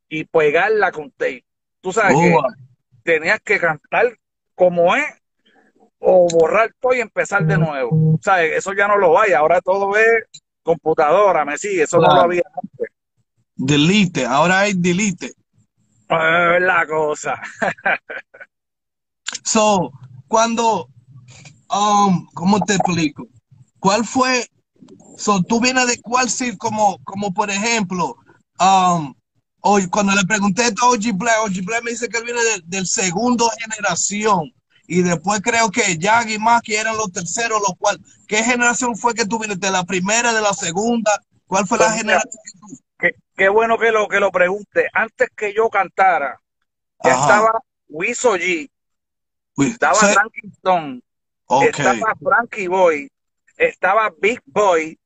y 0.09 0.23
pegarla 0.23 0.91
con 0.91 1.11
tape. 1.11 1.45
Tú 1.79 1.93
sabes 1.93 2.15
que 2.17 2.35
tenías 3.03 3.39
que 3.41 3.59
cantar 3.59 4.17
como 4.55 4.95
es 4.95 5.05
o 5.99 6.27
borrar 6.31 6.73
todo 6.79 6.93
y 6.93 6.99
empezar 6.99 7.45
de 7.45 7.57
nuevo. 7.57 8.15
O 8.15 8.19
sea, 8.21 8.43
eso 8.43 8.73
ya 8.73 8.87
no 8.87 8.97
lo 8.97 9.19
hay, 9.19 9.33
ahora 9.33 9.61
todo 9.61 9.95
es 9.95 10.25
computadora, 10.63 11.45
me 11.45 11.57
sigue, 11.57 11.83
eso 11.83 11.97
no 11.97 12.13
lo 12.13 12.21
había 12.21 12.43
antes. 12.55 12.89
Delete, 13.55 14.25
ahora 14.25 14.61
hay 14.61 14.73
delete. 14.73 15.27
Es 15.27 16.61
la 16.61 16.85
cosa. 16.87 17.39
so, 19.43 19.91
cuando, 20.27 20.89
um, 21.69 22.27
¿cómo 22.33 22.59
te 22.61 22.73
explico? 22.75 23.27
¿Cuál 23.79 24.05
fue? 24.05 24.47
So, 25.17 25.41
tú 25.43 25.61
vienes 25.61 25.87
de 25.87 26.01
cuál 26.01 26.29
sí, 26.29 26.57
como, 26.57 26.97
como 27.03 27.33
por 27.33 27.49
ejemplo, 27.49 28.17
um, 28.59 29.13
hoy 29.61 29.87
cuando 29.87 30.13
le 30.13 30.23
pregunté 30.23 30.63
a 30.63 30.85
OG 30.87 31.13
Black, 31.13 31.37
OG 31.43 31.65
Black 31.65 31.83
me 31.83 31.91
dice 31.91 32.09
que 32.09 32.17
él 32.17 32.25
viene 32.25 32.41
del 32.65 32.87
segundo 32.87 33.49
generación. 33.59 34.53
Y 34.87 35.03
después 35.03 35.39
creo 35.41 35.71
que 35.71 35.97
Jag 35.97 36.29
y 36.29 36.37
Maki 36.37 36.75
eran 36.75 36.97
los 36.97 37.11
terceros, 37.11 37.61
los 37.61 37.77
cual, 37.77 37.99
¿qué 38.27 38.43
generación 38.43 38.97
fue 38.97 39.13
que 39.13 39.25
tú 39.25 39.39
viniste? 39.39 39.67
¿De 39.67 39.71
la 39.71 39.85
primera, 39.85 40.33
de 40.33 40.41
la 40.41 40.53
segunda? 40.53 41.11
¿Cuál 41.47 41.65
fue 41.65 41.77
la 41.77 41.85
pues 41.85 41.97
generación 41.97 42.41
que 42.43 42.59
tú? 42.59 43.11
qué 43.35 43.49
bueno 43.49 43.77
que 43.77 43.91
lo 43.91 44.07
que 44.07 44.19
lo 44.19 44.31
pregunte. 44.31 44.87
Antes 44.93 45.29
que 45.35 45.53
yo 45.53 45.69
cantara, 45.69 46.39
estaba 47.03 47.59
Wiso 47.87 48.35
G, 48.35 48.69
estaba 49.57 49.95
Frankie 49.95 50.47
Stone, 50.57 51.01
estaba 51.67 52.13
Frankie 52.21 52.67
Boy, 52.67 53.11
estaba 53.57 54.11
Big 54.21 54.41
Boy, 54.45 54.99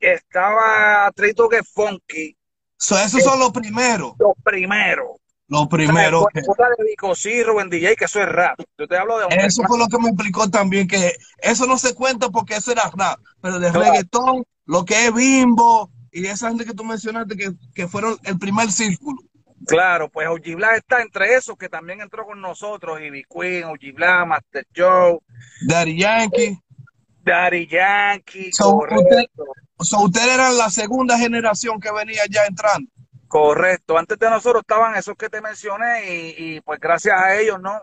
estaba 0.00 1.10
Trito 1.14 1.48
que 1.48 1.62
Funky. 1.62 2.35
Esos 2.78 3.22
son 3.22 3.38
los 3.38 3.52
primeros. 3.52 4.14
Los 4.18 5.68
primeros. 5.68 6.26
Que... 6.32 6.40
de 6.40 7.78
DJ, 7.78 7.96
que 7.96 8.04
eso 8.04 8.20
es 8.20 8.28
rap. 8.28 8.58
Yo 8.78 8.88
te 8.88 8.96
hablo 8.96 9.18
de 9.18 9.26
Eso 9.36 9.62
fue 9.66 9.78
lo 9.78 9.86
que 9.86 9.98
me 9.98 10.08
explicó 10.08 10.50
también, 10.50 10.88
que 10.88 11.12
eso 11.38 11.66
no 11.66 11.78
se 11.78 11.94
cuenta 11.94 12.28
porque 12.30 12.56
eso 12.56 12.72
era 12.72 12.90
rap, 12.94 13.20
pero 13.40 13.58
de 13.58 13.70
reggaetón, 13.70 14.44
lo 14.64 14.84
que 14.84 15.06
es 15.06 15.14
bimbo, 15.14 15.90
y 16.10 16.26
esa 16.26 16.48
gente 16.48 16.64
que 16.64 16.74
tú 16.74 16.82
mencionaste 16.82 17.36
que, 17.74 17.88
fueron 17.88 18.16
el 18.24 18.38
primer 18.38 18.70
círculo. 18.70 19.18
Claro, 19.66 20.08
pues 20.08 20.28
OG 20.28 20.56
Black 20.56 20.76
está 20.78 21.02
entre 21.02 21.34
esos 21.34 21.56
que 21.56 21.68
también 21.68 22.00
entró 22.00 22.24
con 22.24 22.40
nosotros, 22.40 23.00
Ivy 23.00 23.24
Queen, 23.24 23.64
OG 23.64 23.94
Black, 23.94 24.26
Master 24.26 24.66
Joe, 24.74 25.18
Daddy 25.66 25.98
Yankee. 25.98 26.58
Daddy 27.22 27.66
Yankee, 27.66 28.52
so, 28.52 28.80
ustedes 29.78 30.28
eran 30.28 30.56
la 30.56 30.70
segunda 30.70 31.18
generación 31.18 31.80
que 31.80 31.92
venía 31.92 32.22
ya 32.30 32.44
entrando. 32.46 32.90
Correcto, 33.28 33.98
antes 33.98 34.18
de 34.18 34.30
nosotros 34.30 34.62
estaban 34.62 34.94
esos 34.94 35.16
que 35.16 35.28
te 35.28 35.40
mencioné 35.40 36.34
y, 36.38 36.60
pues 36.60 36.78
gracias 36.78 37.20
a 37.20 37.36
ellos, 37.38 37.60
¿no? 37.60 37.82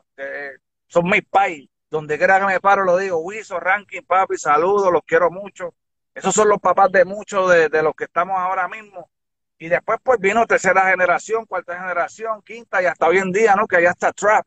son 0.87 1.05
mis 1.05 1.25
pais, 1.25 1.67
donde 1.89 2.17
quiera 2.17 2.39
que 2.39 2.45
me 2.45 2.59
paro 2.59 2.83
lo 2.83 2.97
digo, 2.97 3.17
Wiso, 3.17 3.59
Ranking, 3.59 4.01
papi, 4.03 4.37
saludos, 4.37 4.91
los 4.91 5.01
quiero 5.05 5.31
mucho. 5.31 5.73
Esos 6.13 6.33
son 6.33 6.47
los 6.47 6.59
papás 6.59 6.91
de 6.91 7.05
muchos 7.05 7.49
de, 7.49 7.81
los 7.81 7.95
que 7.95 8.05
estamos 8.05 8.37
ahora 8.37 8.67
mismo. 8.67 9.09
Y 9.57 9.69
después 9.69 9.99
pues 10.03 10.19
vino 10.19 10.45
tercera 10.45 10.89
generación, 10.89 11.45
cuarta 11.45 11.75
generación, 11.79 12.41
quinta 12.43 12.81
y 12.81 12.85
hasta 12.85 13.07
hoy 13.07 13.17
en 13.17 13.31
día, 13.31 13.55
¿no? 13.55 13.67
Que 13.67 13.81
ya 13.81 13.91
está 13.91 14.11
Trap. 14.11 14.45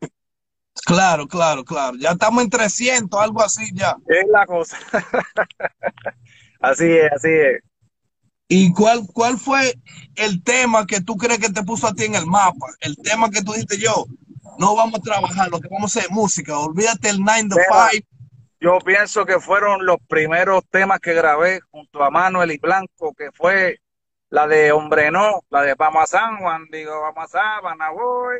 Claro, 0.85 1.27
claro, 1.27 1.65
claro. 1.65 1.97
Ya 1.99 2.11
estamos 2.11 2.43
en 2.43 2.49
300, 2.49 3.19
algo 3.19 3.41
así 3.41 3.71
ya. 3.73 3.97
Es 4.07 4.27
la 4.29 4.45
cosa. 4.45 4.77
así 6.59 6.91
es, 6.91 7.11
así 7.11 7.29
es. 7.29 7.61
¿Y 8.49 8.71
cuál, 8.73 9.01
cuál 9.13 9.37
fue 9.37 9.73
el 10.15 10.41
tema 10.43 10.85
que 10.85 11.01
tú 11.01 11.17
crees 11.17 11.39
que 11.39 11.51
te 11.51 11.63
puso 11.63 11.87
a 11.87 11.93
ti 11.93 12.05
en 12.05 12.15
el 12.15 12.25
mapa? 12.25 12.67
El 12.79 12.95
tema 12.97 13.29
que 13.29 13.41
tú 13.41 13.51
dijiste 13.51 13.77
yo, 13.77 14.05
no 14.57 14.75
vamos 14.75 14.99
a 14.99 15.03
trabajar, 15.03 15.49
lo 15.49 15.59
que 15.59 15.67
vamos 15.67 15.95
a 15.95 15.99
hacer 15.99 16.09
es 16.09 16.15
música. 16.15 16.57
Olvídate 16.57 17.09
el 17.09 17.19
9 17.19 17.49
to 17.49 17.55
5 17.91 18.07
yo 18.59 18.79
pienso 18.79 19.25
que 19.25 19.39
fueron 19.39 19.85
los 19.85 19.97
primeros 20.07 20.63
temas 20.69 20.99
que 20.99 21.13
grabé 21.13 21.59
junto 21.69 22.03
a 22.03 22.09
Manuel 22.09 22.51
y 22.51 22.57
Blanco, 22.57 23.13
que 23.15 23.31
fue 23.31 23.79
la 24.29 24.47
de 24.47 24.71
Hombre 24.71 25.11
No, 25.11 25.41
la 25.49 25.61
de 25.61 25.75
Vamos 25.75 26.03
a 26.03 26.07
San 26.07 26.37
Juan, 26.37 26.65
digo, 26.71 27.01
vamos 27.01 27.35
a 27.35 27.61
San 27.61 27.77
Voy. 27.93 28.37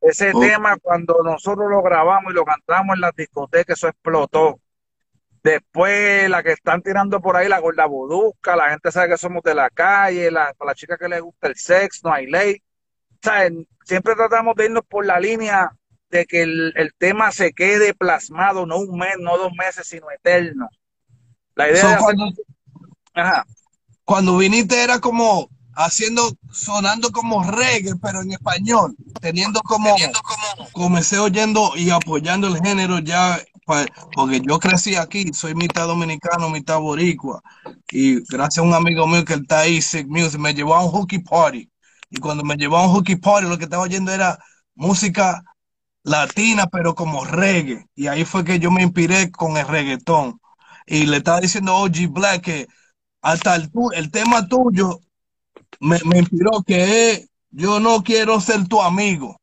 Ese 0.00 0.32
tema, 0.32 0.76
cuando 0.80 1.16
nosotros 1.24 1.68
lo 1.68 1.82
grabamos 1.82 2.32
y 2.32 2.34
lo 2.34 2.44
cantamos 2.44 2.94
en 2.94 3.00
las 3.00 3.14
discotecas, 3.14 3.76
eso 3.76 3.88
explotó. 3.88 4.60
Después, 5.42 6.28
la 6.28 6.42
que 6.42 6.52
están 6.52 6.82
tirando 6.82 7.20
por 7.20 7.36
ahí, 7.36 7.48
la 7.48 7.60
gorda 7.60 7.86
budusca, 7.86 8.56
la 8.56 8.70
gente 8.70 8.92
sabe 8.92 9.08
que 9.08 9.16
somos 9.16 9.42
de 9.42 9.54
la 9.54 9.70
calle, 9.70 10.30
la, 10.30 10.52
la 10.64 10.74
chica 10.74 10.98
que 10.98 11.08
le 11.08 11.20
gusta 11.20 11.48
el 11.48 11.56
sexo, 11.56 12.00
no 12.04 12.14
hay 12.14 12.26
ley. 12.26 12.62
siempre 13.84 14.14
tratamos 14.14 14.54
de 14.56 14.66
irnos 14.66 14.84
por 14.86 15.06
la 15.06 15.18
línea 15.18 15.70
de 16.10 16.26
que 16.26 16.42
el, 16.42 16.92
tema 16.98 17.32
se 17.32 17.52
quede 17.52 17.94
plasmado, 17.94 18.66
no 18.66 18.78
un 18.78 18.98
mes, 18.98 19.14
no 19.18 19.38
dos 19.38 19.52
meses, 19.52 19.86
sino 19.86 20.10
eterno. 20.10 20.68
La 21.54 21.70
idea 21.70 21.98
cuando, 21.98 22.26
cuando 24.04 24.36
viniste 24.36 24.82
era 24.82 24.98
como 24.98 25.48
haciendo, 25.74 26.32
sonando 26.50 27.10
como 27.10 27.42
reggae, 27.44 27.94
pero 28.02 28.22
en 28.22 28.32
español, 28.32 28.96
teniendo 29.20 29.60
como, 29.62 29.94
comencé 30.72 31.18
oyendo 31.18 31.72
y 31.76 31.90
apoyando 31.90 32.48
el 32.48 32.58
género 32.60 32.98
ya, 32.98 33.40
porque 34.14 34.40
yo 34.40 34.58
crecí 34.58 34.96
aquí, 34.96 35.32
soy 35.32 35.54
mitad 35.54 35.86
dominicano, 35.86 36.50
mitad 36.50 36.78
boricua, 36.78 37.42
y 37.90 38.20
gracias 38.26 38.58
a 38.58 38.62
un 38.68 38.74
amigo 38.74 39.06
mío 39.06 39.24
que 39.24 39.34
está 39.34 39.60
ahí, 39.60 39.80
Sick 39.80 40.06
Music, 40.08 40.40
me 40.40 40.54
llevó 40.54 40.74
a 40.74 40.84
un 40.84 40.90
hooky 40.90 41.20
party, 41.20 41.70
y 42.10 42.16
cuando 42.18 42.44
me 42.44 42.56
llevó 42.56 42.78
a 42.78 42.86
un 42.86 42.94
hooky 42.94 43.16
party, 43.16 43.48
lo 43.48 43.58
que 43.58 43.64
estaba 43.64 43.82
oyendo 43.82 44.12
era 44.12 44.38
música 44.74 45.42
latina, 46.02 46.66
pero 46.66 46.94
como 46.94 47.24
reggae, 47.24 47.86
y 47.94 48.06
ahí 48.06 48.24
fue 48.24 48.44
que 48.44 48.58
yo 48.58 48.70
me 48.70 48.82
inspiré 48.82 49.30
con 49.30 49.56
el 49.56 49.66
reggaetón, 49.66 50.40
y 50.86 51.06
le 51.06 51.18
estaba 51.18 51.40
diciendo 51.40 51.72
a 51.72 51.82
OG 51.82 52.08
Black 52.10 52.42
que 52.42 52.66
hasta 53.22 53.54
el, 53.56 53.70
el 53.94 54.10
tema 54.10 54.48
tuyo 54.48 55.00
me, 55.80 55.98
inspiró 56.18 56.62
que 56.66 57.26
yo 57.50 57.80
no 57.80 58.02
quiero 58.02 58.40
ser 58.40 58.66
tu 58.68 58.80
amigo. 58.80 59.39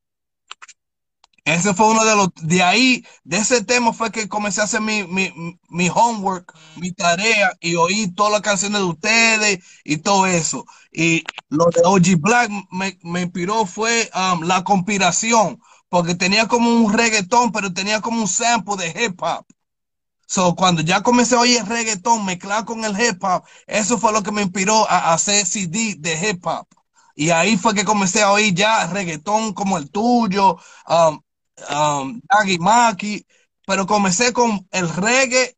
Ese 1.47 1.73
fue 1.73 1.87
uno 1.87 2.03
de 2.03 2.13
los, 2.17 2.27
de 2.41 2.61
ahí, 2.61 3.05
de 3.23 3.37
ese 3.37 3.63
tema 3.63 3.93
fue 3.93 4.11
que 4.11 4.27
comencé 4.27 4.59
a 4.59 4.65
hacer 4.65 4.81
mi, 4.81 5.05
mi, 5.07 5.31
mi 5.69 5.89
homework, 5.89 6.53
mi 6.75 6.91
tarea 6.91 7.53
y 7.61 7.75
oí 7.75 8.11
todas 8.13 8.33
las 8.33 8.41
canciones 8.41 8.81
de 8.81 8.85
ustedes 8.87 9.59
y 9.85 9.97
todo 9.97 10.25
eso. 10.27 10.65
Y 10.91 11.23
lo 11.47 11.65
de 11.73 11.81
OG 11.85 12.19
Black 12.19 12.51
me, 12.69 12.97
me 13.01 13.21
inspiró 13.21 13.65
fue 13.65 14.09
um, 14.13 14.41
la 14.43 14.65
conspiración, 14.65 15.61
porque 15.87 16.15
tenía 16.15 16.47
como 16.49 16.69
un 16.69 16.91
reggaetón, 16.91 17.53
pero 17.53 17.71
tenía 17.73 18.01
como 18.01 18.21
un 18.21 18.27
sample 18.27 18.75
de 18.75 19.05
hip 19.05 19.21
hop. 19.23 19.45
So, 20.27 20.55
cuando 20.55 20.81
ya 20.81 21.01
comencé 21.03 21.35
a 21.35 21.39
oír 21.39 21.63
reggaetón 21.65 22.25
mezclado 22.25 22.65
con 22.65 22.83
el 22.83 22.99
hip 22.99 23.23
hop, 23.23 23.43
eso 23.65 23.97
fue 23.97 24.11
lo 24.11 24.23
que 24.23 24.31
me 24.31 24.41
inspiró 24.41 24.89
a 24.89 25.13
hacer 25.13 25.45
CD 25.45 25.95
de 25.99 26.29
hip 26.29 26.45
hop. 26.45 26.67
Y 27.15 27.29
ahí 27.31 27.57
fue 27.57 27.73
que 27.73 27.85
comencé 27.85 28.21
a 28.21 28.31
oír 28.31 28.53
ya 28.53 28.85
reggaetón 28.87 29.53
como 29.53 29.77
el 29.77 29.89
tuyo, 29.89 30.57
um, 30.87 31.19
um, 31.69 32.21
Maki, 32.59 33.25
pero 33.65 33.85
comencé 33.85 34.33
con 34.33 34.67
el 34.71 34.89
reggae 34.89 35.55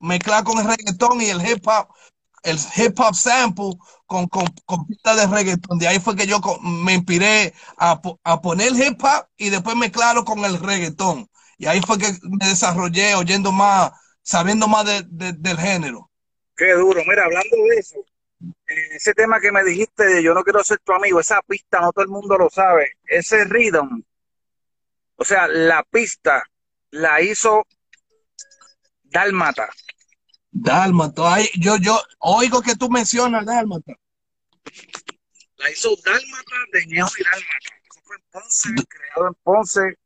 mezclado 0.00 0.44
con 0.44 0.58
el 0.58 0.66
reggaetón 0.66 1.20
y 1.20 1.26
el 1.26 1.40
hip 1.46 1.66
hop, 1.66 1.88
el 2.42 2.56
hip 2.76 2.98
hop 3.00 3.14
sample 3.14 3.72
con, 4.06 4.28
con, 4.28 4.46
con 4.64 4.86
pista 4.86 5.14
de 5.16 5.26
reggaetón. 5.26 5.78
De 5.78 5.88
ahí 5.88 5.98
fue 5.98 6.16
que 6.16 6.26
yo 6.26 6.40
me 6.62 6.94
inspiré 6.94 7.52
a, 7.76 8.00
a 8.24 8.40
poner 8.40 8.72
hip 8.74 9.02
hop 9.02 9.26
y 9.36 9.50
después 9.50 9.76
mezclarlo 9.76 10.24
con 10.24 10.44
el 10.44 10.58
reggaetón. 10.58 11.28
Y 11.58 11.66
ahí 11.66 11.80
fue 11.80 11.98
que 11.98 12.12
me 12.22 12.46
desarrollé 12.46 13.14
oyendo 13.16 13.50
más 13.50 13.92
sabiendo 14.22 14.68
más 14.68 14.84
del 14.84 15.58
género. 15.58 16.10
Qué 16.54 16.72
duro. 16.74 17.00
Mira, 17.08 17.24
hablando 17.24 17.56
de 17.70 17.76
eso, 17.76 17.96
eh, 18.40 18.96
ese 18.96 19.14
tema 19.14 19.40
que 19.40 19.50
me 19.50 19.64
dijiste 19.64 20.04
de 20.04 20.22
yo 20.22 20.34
no 20.34 20.44
quiero 20.44 20.62
ser 20.62 20.78
tu 20.84 20.92
amigo, 20.92 21.18
esa 21.18 21.40
pista 21.42 21.80
no 21.80 21.92
todo 21.92 22.04
el 22.04 22.10
mundo 22.10 22.36
lo 22.36 22.50
sabe. 22.50 22.92
Ese 23.06 23.44
rhythm, 23.44 24.02
o 25.18 25.24
sea, 25.24 25.48
la 25.48 25.82
pista 25.82 26.42
la 26.90 27.20
hizo 27.20 27.66
Dálmata. 29.02 29.68
Dálmata. 30.50 31.34
Ay, 31.34 31.48
yo, 31.58 31.76
yo 31.76 32.00
oigo 32.20 32.62
que 32.62 32.76
tú 32.76 32.88
mencionas 32.88 33.44
Dálmata. 33.44 33.94
La 35.56 35.70
hizo 35.70 35.90
Dálmata 36.04 36.56
de 36.72 36.86
Ñejo 36.86 37.10
y 37.18 37.24
Dálmata. 37.24 37.68
Eso 37.90 38.00
fue 38.04 38.16
en 38.16 38.22
Ponce, 38.30 38.68
creado 38.88 39.28
en 39.28 39.34
Ponce 39.42 39.98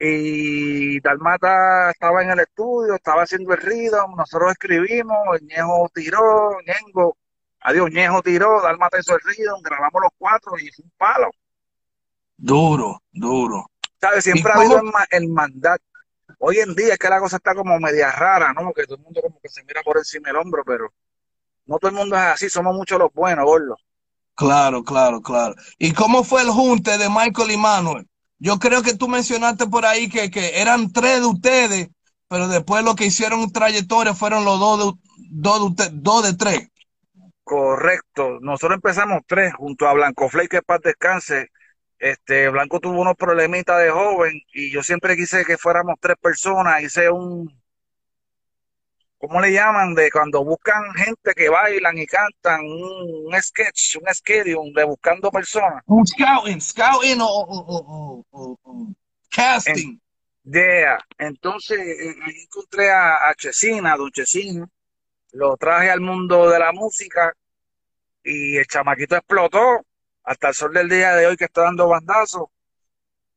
y 0.00 1.00
Dalmata 1.00 1.90
estaba 1.90 2.22
en 2.22 2.30
el 2.30 2.40
estudio, 2.40 2.94
estaba 2.94 3.22
haciendo 3.22 3.52
el 3.52 3.60
rhythm, 3.60 4.14
nosotros 4.16 4.52
escribimos, 4.52 5.42
Ñejo 5.42 5.90
tiró, 5.92 6.56
Ñengo, 6.64 7.16
adiós, 7.60 7.90
Ñejo 7.90 8.22
tiró, 8.22 8.62
Dalmata 8.62 9.00
hizo 9.00 9.14
el 9.14 9.20
rhythm, 9.24 9.60
grabamos 9.62 10.00
los 10.02 10.12
cuatro 10.16 10.58
y 10.58 10.70
fue 10.70 10.84
un 10.84 10.92
palo. 10.96 11.30
Duro, 12.36 13.02
duro. 13.10 13.70
¿Sabes? 14.00 14.24
Siempre 14.24 14.52
ha 14.52 14.56
habido 14.56 14.80
el, 15.10 15.28
mandato. 15.28 15.84
Hoy 16.38 16.58
en 16.58 16.74
día 16.74 16.92
es 16.92 16.98
que 16.98 17.08
la 17.08 17.20
cosa 17.20 17.36
está 17.36 17.54
como 17.54 17.78
media 17.80 18.12
rara, 18.12 18.52
¿no? 18.52 18.72
Que 18.72 18.84
todo 18.84 18.96
el 18.96 19.02
mundo 19.02 19.20
como 19.20 19.40
que 19.40 19.48
se 19.48 19.64
mira 19.64 19.82
por 19.82 19.98
encima 19.98 20.28
del 20.28 20.36
hombro, 20.36 20.62
pero 20.64 20.92
no 21.66 21.78
todo 21.78 21.90
el 21.90 21.96
mundo 21.96 22.16
es 22.16 22.22
así, 22.22 22.48
somos 22.48 22.74
muchos 22.74 22.98
los 22.98 23.12
buenos, 23.12 23.44
gordo. 23.44 23.76
Claro, 24.34 24.84
claro, 24.84 25.20
claro. 25.20 25.54
¿Y 25.78 25.92
cómo 25.92 26.22
fue 26.22 26.42
el 26.42 26.50
junte 26.50 26.96
de 26.96 27.08
Michael 27.08 27.50
y 27.50 27.56
Manuel? 27.56 28.08
Yo 28.38 28.58
creo 28.58 28.82
que 28.82 28.94
tú 28.94 29.08
mencionaste 29.08 29.66
por 29.66 29.84
ahí 29.84 30.08
que, 30.08 30.30
eran 30.60 30.92
tres 30.92 31.20
de 31.20 31.26
ustedes, 31.26 31.88
pero 32.28 32.46
después 32.46 32.84
lo 32.84 32.94
que 32.94 33.06
hicieron 33.06 33.50
trayectoria 33.50 34.14
fueron 34.14 34.44
los 34.44 34.60
dos 34.60 34.78
de, 34.78 35.00
dos 35.30 35.74
de, 35.74 35.88
dos 35.92 36.22
de 36.22 36.34
tres. 36.34 36.68
Correcto. 37.42 38.38
Nosotros 38.40 38.76
empezamos 38.76 39.22
tres 39.26 39.52
junto 39.54 39.88
a 39.88 39.94
Blanco 39.94 40.28
Flake, 40.28 40.48
que 40.48 40.62
para 40.62 40.80
descanse. 40.84 41.50
Este, 41.98 42.48
Blanco 42.48 42.78
tuvo 42.78 43.00
unos 43.00 43.16
problemitas 43.16 43.82
de 43.82 43.90
joven 43.90 44.40
y 44.52 44.70
yo 44.70 44.82
siempre 44.82 45.16
quise 45.16 45.44
que 45.44 45.58
fuéramos 45.58 45.96
tres 46.00 46.16
personas. 46.20 46.80
Hice 46.82 47.10
un, 47.10 47.52
¿cómo 49.18 49.40
le 49.40 49.52
llaman? 49.52 49.94
De 49.94 50.10
cuando 50.10 50.44
buscan 50.44 50.92
gente 50.94 51.34
que 51.34 51.48
bailan 51.48 51.98
y 51.98 52.06
cantan, 52.06 52.60
un, 52.64 53.34
sketch, 53.42 53.96
un 53.96 54.14
schedule 54.14 54.72
de 54.74 54.84
buscando 54.84 55.30
personas. 55.30 55.82
Un 55.86 56.06
scouting, 56.06 56.60
scouting 56.60 57.18
o, 57.20 58.24
casting. 59.30 59.98
yeah. 60.44 60.98
Entonces 61.18 61.80
eh, 61.80 62.14
ahí 62.24 62.42
encontré 62.44 62.92
a, 62.92 63.28
a 63.28 63.34
Chesina, 63.34 63.94
a 63.94 63.96
Don 63.96 64.10
Chesina, 64.12 64.68
lo 65.32 65.56
traje 65.56 65.90
al 65.90 66.00
mundo 66.00 66.48
de 66.48 66.60
la 66.60 66.70
música 66.70 67.32
y 68.22 68.56
el 68.56 68.66
chamaquito 68.66 69.16
explotó 69.16 69.84
hasta 70.28 70.48
el 70.48 70.54
sol 70.54 70.74
del 70.74 70.90
día 70.90 71.14
de 71.16 71.26
hoy 71.26 71.38
que 71.38 71.46
está 71.46 71.62
dando 71.62 71.88
bandazos. 71.88 72.48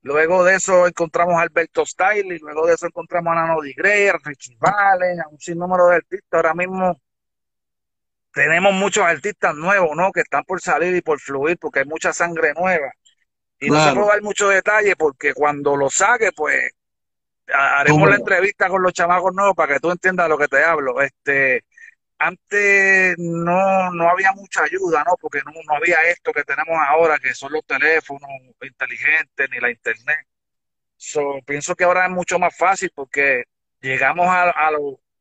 Luego 0.02 0.44
de 0.44 0.56
eso 0.56 0.86
encontramos 0.86 1.36
a 1.36 1.42
Alberto 1.42 1.86
Style, 1.86 2.36
y 2.36 2.40
luego 2.40 2.68
de 2.68 2.74
eso 2.74 2.86
encontramos 2.86 3.32
a 3.32 3.36
Nano 3.36 3.62
Digre, 3.62 4.10
a 4.10 4.18
Richie 4.22 4.58
Valen, 4.60 5.22
a 5.22 5.28
un 5.30 5.40
sinnúmero 5.40 5.88
de 5.88 5.96
artistas. 5.96 6.28
Ahora 6.34 6.54
mismo 6.54 7.00
tenemos 8.34 8.74
muchos 8.74 9.06
artistas 9.06 9.56
nuevos, 9.56 9.96
¿no? 9.96 10.12
Que 10.12 10.20
están 10.20 10.44
por 10.44 10.60
salir 10.60 10.94
y 10.94 11.02
por 11.02 11.18
fluir, 11.22 11.58
porque 11.58 11.80
hay 11.80 11.86
mucha 11.86 12.12
sangre 12.12 12.54
nueva. 12.54 12.92
Y 13.58 13.70
no 13.70 13.82
se 13.88 13.94
puede 13.94 14.08
dar 14.08 14.22
mucho 14.22 14.50
detalle, 14.50 14.98
porque 14.98 15.34
cuando 15.34 15.78
lo 15.78 15.90
saque, 15.90 16.32
pues 16.36 16.72
haremos 17.54 18.10
la 18.10 18.16
entrevista 18.18 18.68
con 18.68 18.82
los 18.82 18.92
chamacos 18.92 19.34
nuevos 19.34 19.56
para 19.56 19.76
que 19.76 19.80
tú 19.80 19.92
entiendas 19.92 20.28
lo 20.28 20.38
que 20.38 20.50
te 20.50 20.62
hablo. 20.62 21.00
Este, 21.00 21.64
antes 22.22 23.16
no, 23.18 23.92
no 23.92 24.10
había 24.10 24.32
mucha 24.34 24.64
ayuda, 24.64 25.04
¿no? 25.06 25.16
Porque 25.20 25.40
no, 25.46 25.52
no, 25.52 25.76
había 25.76 26.04
esto 26.10 26.32
que 26.32 26.44
tenemos 26.44 26.78
ahora, 26.88 27.20
que 27.20 27.34
son 27.34 27.52
los 27.52 27.66
teléfonos 27.66 28.30
inteligentes 28.62 29.50
ni 29.50 29.60
la 29.60 29.72
internet. 29.72 30.28
So, 30.98 31.40
pienso 31.46 31.76
que 31.76 31.84
ahora 31.84 32.06
es 32.06 32.12
mucho 32.12 32.38
más 32.40 32.56
fácil 32.56 32.92
porque 32.96 33.46
llegamos 33.82 34.28
a, 34.28 34.50
a, 34.52 34.70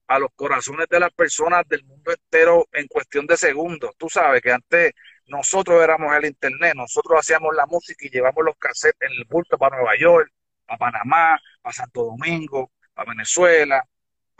a 0.09 0.19
los 0.19 0.30
corazones 0.35 0.88
de 0.90 1.00
las 1.00 1.12
personas 1.12 1.66
del 1.69 1.85
mundo 1.85 2.12
entero 2.12 2.69
en 2.73 2.87
cuestión 2.88 3.26
de 3.26 3.37
segundos. 3.37 3.92
Tú 3.97 4.09
sabes 4.09 4.42
que 4.42 4.52
antes 4.52 4.92
nosotros 5.26 5.83
éramos 5.83 6.14
el 6.16 6.26
internet, 6.26 6.75
nosotros 6.75 7.19
hacíamos 7.21 7.54
la 7.54 7.66
música 7.66 8.04
y 8.04 8.11
llevamos 8.11 8.45
los 8.45 8.57
cassettes 8.59 9.09
en 9.09 9.16
el 9.16 9.25
bulto 9.25 9.57
para 9.57 9.76
Nueva 9.76 9.97
York, 9.97 10.30
para 10.66 10.78
Panamá, 10.78 11.40
para 11.62 11.73
Santo 11.73 12.04
Domingo, 12.04 12.73
para 12.92 13.11
Venezuela, 13.11 13.85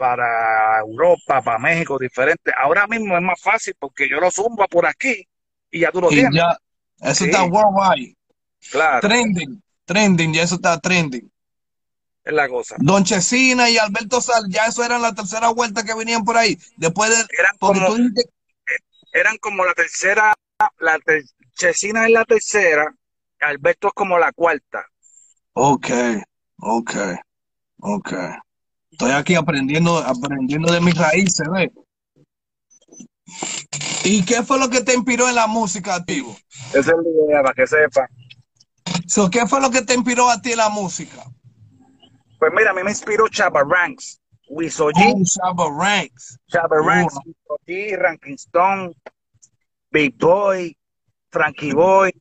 para 0.01 0.79
Europa, 0.79 1.43
para 1.43 1.59
México, 1.59 1.99
diferente. 1.99 2.51
Ahora 2.57 2.87
mismo 2.87 3.15
es 3.15 3.21
más 3.21 3.39
fácil 3.39 3.75
porque 3.77 4.09
yo 4.09 4.19
lo 4.19 4.31
zumbo 4.31 4.67
por 4.67 4.87
aquí 4.87 5.27
y 5.69 5.81
ya 5.81 5.91
tú 5.91 6.01
lo 6.01 6.09
tienes. 6.09 6.33
Ya, 6.33 6.57
eso 7.01 7.25
está 7.25 7.43
worldwide. 7.43 8.15
Claro. 8.71 9.07
Trending, 9.07 9.61
trending, 9.85 10.33
ya 10.33 10.41
eso 10.41 10.55
está 10.55 10.79
trending. 10.79 11.31
Es 12.23 12.33
la 12.33 12.49
cosa. 12.49 12.77
Don 12.79 13.03
Chesina 13.03 13.69
y 13.69 13.77
Alberto 13.77 14.21
Sal, 14.21 14.45
ya 14.49 14.65
eso 14.65 14.83
era 14.83 14.97
la 14.97 15.13
tercera 15.13 15.49
vuelta 15.49 15.83
que 15.83 15.93
venían 15.93 16.23
por 16.23 16.35
ahí. 16.35 16.57
Después 16.77 17.11
de. 17.11 17.17
Eran 17.37 17.57
como, 17.59 17.95
eran 19.13 19.37
como 19.37 19.65
la 19.65 19.73
tercera. 19.75 20.33
La 20.79 20.97
Chesina 21.55 22.07
es 22.07 22.11
la 22.11 22.25
tercera, 22.25 22.91
Alberto 23.39 23.89
es 23.89 23.93
como 23.93 24.17
la 24.17 24.31
cuarta. 24.31 24.83
Ok, 25.53 25.89
ok, 26.57 26.91
ok. 27.81 28.13
Estoy 28.91 29.11
aquí 29.11 29.35
aprendiendo, 29.35 29.97
aprendiendo 29.97 30.71
de 30.71 30.81
mis 30.81 30.95
raíces, 30.95 31.47
¿ves? 31.51 31.69
¿Y 34.03 34.25
qué 34.25 34.43
fue 34.43 34.59
lo 34.59 34.69
que 34.69 34.81
te 34.81 34.93
inspiró 34.93 35.29
en 35.29 35.35
la 35.35 35.47
música, 35.47 35.95
Activo? 35.95 36.35
Esa 36.69 36.79
es 36.79 36.87
la 36.87 37.25
idea, 37.25 37.41
para 37.41 37.53
que 37.53 37.67
sepa. 37.67 38.07
¿Qué 39.31 39.47
fue 39.47 39.61
lo 39.61 39.69
que 39.69 39.81
te 39.81 39.93
inspiró 39.93 40.29
a 40.29 40.41
ti 40.41 40.51
en 40.51 40.57
la 40.57 40.69
música? 40.69 41.23
Pues 42.39 42.51
mira, 42.55 42.71
a 42.71 42.73
mí 42.73 42.81
me 42.83 42.91
inspiró 42.91 43.27
Chaba 43.27 43.63
Ranks, 43.63 44.19
Wisoji. 44.49 45.13
Oh, 45.13 45.23
Chaba 45.23 45.69
Ranks. 45.69 46.39
Chaba 46.47 46.77
Ranks, 46.83 47.15
Wisoji, 47.25 47.95
Ranking 47.95 48.33
Stone, 48.33 48.93
Big 49.91 50.17
Boy, 50.17 50.75
Frankie 51.29 51.73
Boy. 51.73 52.11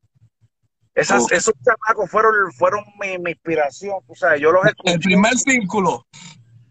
Esas, 0.95 1.31
Esos 1.33 1.55
chamacos 1.65 2.11
fueron, 2.11 2.53
fueron 2.53 2.85
mi, 3.01 3.31
inspiración, 3.31 3.95
tú 4.07 4.15
sabes, 4.15 4.41
yo 4.41 4.53
los 4.53 4.67
escuché. 4.67 4.93
El 4.93 5.01
primer 5.01 5.39
círculo, 5.39 6.07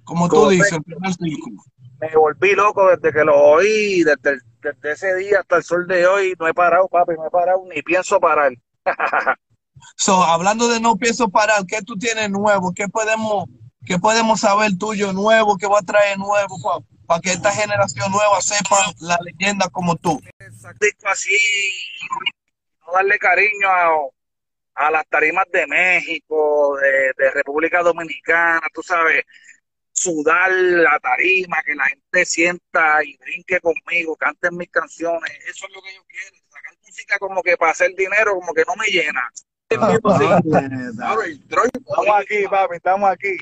como 0.10 0.28
tú 0.28 0.50
dices, 0.50 0.72
el 0.72 0.82
primer 0.82 1.14
círculo. 1.14 1.62
Me 2.02 2.16
volví 2.16 2.56
loco 2.56 2.88
desde 2.88 3.14
que 3.14 3.24
lo 3.24 3.38
oí, 3.38 4.04
desde, 4.04 4.40
desde 4.62 4.92
ese 4.92 5.16
día 5.16 5.42
hasta 5.42 5.58
el 5.58 5.64
sol 5.64 5.86
de 5.88 6.08
hoy, 6.08 6.34
no 6.40 6.48
he 6.48 6.54
parado, 6.54 6.88
papi, 6.88 7.14
no 7.14 7.28
he 7.28 7.30
parado, 7.30 7.64
ni 7.74 7.82
pienso 7.84 8.20
parar. 8.20 8.52
so, 9.96 10.24
hablando 10.24 10.68
de 10.68 10.80
no 10.80 10.96
pienso 10.96 11.30
parar, 11.30 11.64
¿qué 11.68 11.84
tú 11.84 11.96
tienes 11.96 12.32
nuevo? 12.32 12.74
¿Qué 12.74 12.88
podemos, 12.88 13.46
qué 13.86 14.00
podemos 14.00 14.40
saber 14.40 14.78
tuyo 14.80 15.14
nuevo? 15.14 15.58
¿Qué 15.58 15.68
va 15.68 15.80
a 15.80 15.84
traer 15.84 16.18
nuevo 16.18 16.84
para 17.06 17.22
que 17.22 17.32
esta 17.32 17.52
generación 17.52 18.12
nueva 18.12 18.42
sepa 18.42 18.78
la 19.02 19.20
leyenda 19.24 19.70
como 19.70 19.96
tú? 19.96 20.20
Así, 21.06 21.38
no 22.86 22.94
darle 22.94 23.20
cariño 23.20 23.68
a, 23.68 23.90
a 24.88 24.92
las 24.92 25.08
tarimas 25.08 25.46
de 25.52 25.68
México, 25.68 26.78
de, 26.78 27.24
de 27.24 27.32
República 27.32 27.84
Dominicana, 27.84 28.62
tú 28.74 28.82
sabes, 28.82 29.24
sudar 30.00 30.50
la 30.52 30.98
tarima, 31.00 31.62
que 31.66 31.76
la 31.76 31.86
gente 31.86 32.26
sienta 32.26 33.04
y 33.04 33.18
brinque 33.18 33.60
conmigo, 33.60 34.16
canten 34.16 34.56
mis 34.56 34.70
canciones. 34.70 35.32
Eso 35.48 35.68
es 35.68 35.76
lo 35.76 35.82
que 35.82 35.94
yo 35.94 36.02
quiero. 36.08 36.38
Sacar 36.48 36.74
música 36.86 37.20
como 37.20 37.42
que 37.44 37.58
para 37.58 37.72
hacer 37.72 37.94
dinero, 37.96 38.36
como 38.36 38.54
que 38.54 38.64
no 38.66 38.76
me 38.78 38.88
llena. 38.88 39.22
Estamos 39.70 40.00
aquí, 42.18 42.48
papi, 42.50 42.76
estamos 42.76 43.10
aquí. 43.10 43.38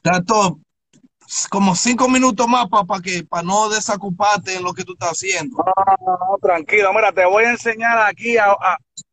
Tanto, 0.00 0.60
como 1.50 1.74
cinco 1.74 2.08
minutos 2.08 2.46
más 2.46 2.66
para 2.68 3.02
que 3.02 3.24
para 3.24 3.42
no 3.42 3.68
desocuparte 3.68 4.54
en 4.54 4.62
lo 4.62 4.72
que 4.72 4.84
tú 4.84 4.92
estás 4.92 5.10
haciendo. 5.10 5.56
No, 5.56 6.16
no, 6.18 6.38
tranquilo. 6.40 6.92
Mira, 6.94 7.12
te 7.12 7.26
voy 7.26 7.44
a 7.44 7.50
enseñar 7.50 7.98
aquí 7.98 8.38
a, 8.38 8.52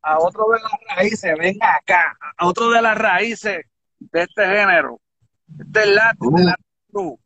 a, 0.02 0.18
otro 0.18 0.44
de 0.52 0.60
las 0.60 0.96
raíces. 0.96 1.34
Venga 1.36 1.74
acá, 1.74 2.16
a 2.36 2.46
otro 2.46 2.70
de 2.70 2.82
las 2.82 2.96
raíces 2.96 3.66
de 3.98 4.22
este 4.22 4.46
género. 4.46 5.00
Este 5.58 5.82
es 5.82 5.98
uh. 6.20 6.67
Salud. 6.90 7.18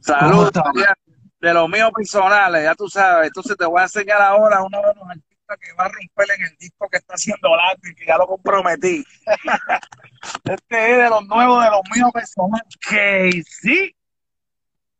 Salud. 0.00 0.50
De 1.40 1.52
los 1.52 1.68
míos 1.68 1.90
personales, 1.94 2.62
ya 2.64 2.74
tú 2.74 2.88
sabes. 2.88 3.28
Entonces 3.28 3.56
te 3.56 3.66
voy 3.66 3.80
a 3.80 3.84
enseñar 3.84 4.22
ahora 4.22 4.62
uno 4.62 4.78
de 4.78 4.94
los 4.94 5.08
artistas 5.08 5.58
que 5.60 5.72
va 5.74 5.86
a 5.86 5.88
romper 5.88 6.36
en 6.38 6.44
el 6.46 6.56
disco 6.56 6.88
que 6.88 6.98
está 6.98 7.14
haciendo 7.14 7.56
Latin, 7.56 7.94
que 7.96 8.06
ya 8.06 8.16
lo 8.16 8.26
comprometí. 8.26 9.04
este 10.44 10.92
es 10.92 10.98
de 10.98 11.10
los 11.10 11.26
nuevos, 11.26 11.64
de 11.64 11.70
los 11.70 11.80
míos 11.94 12.10
personales. 12.12 12.68
Que 12.88 13.42
sí. 13.44 13.94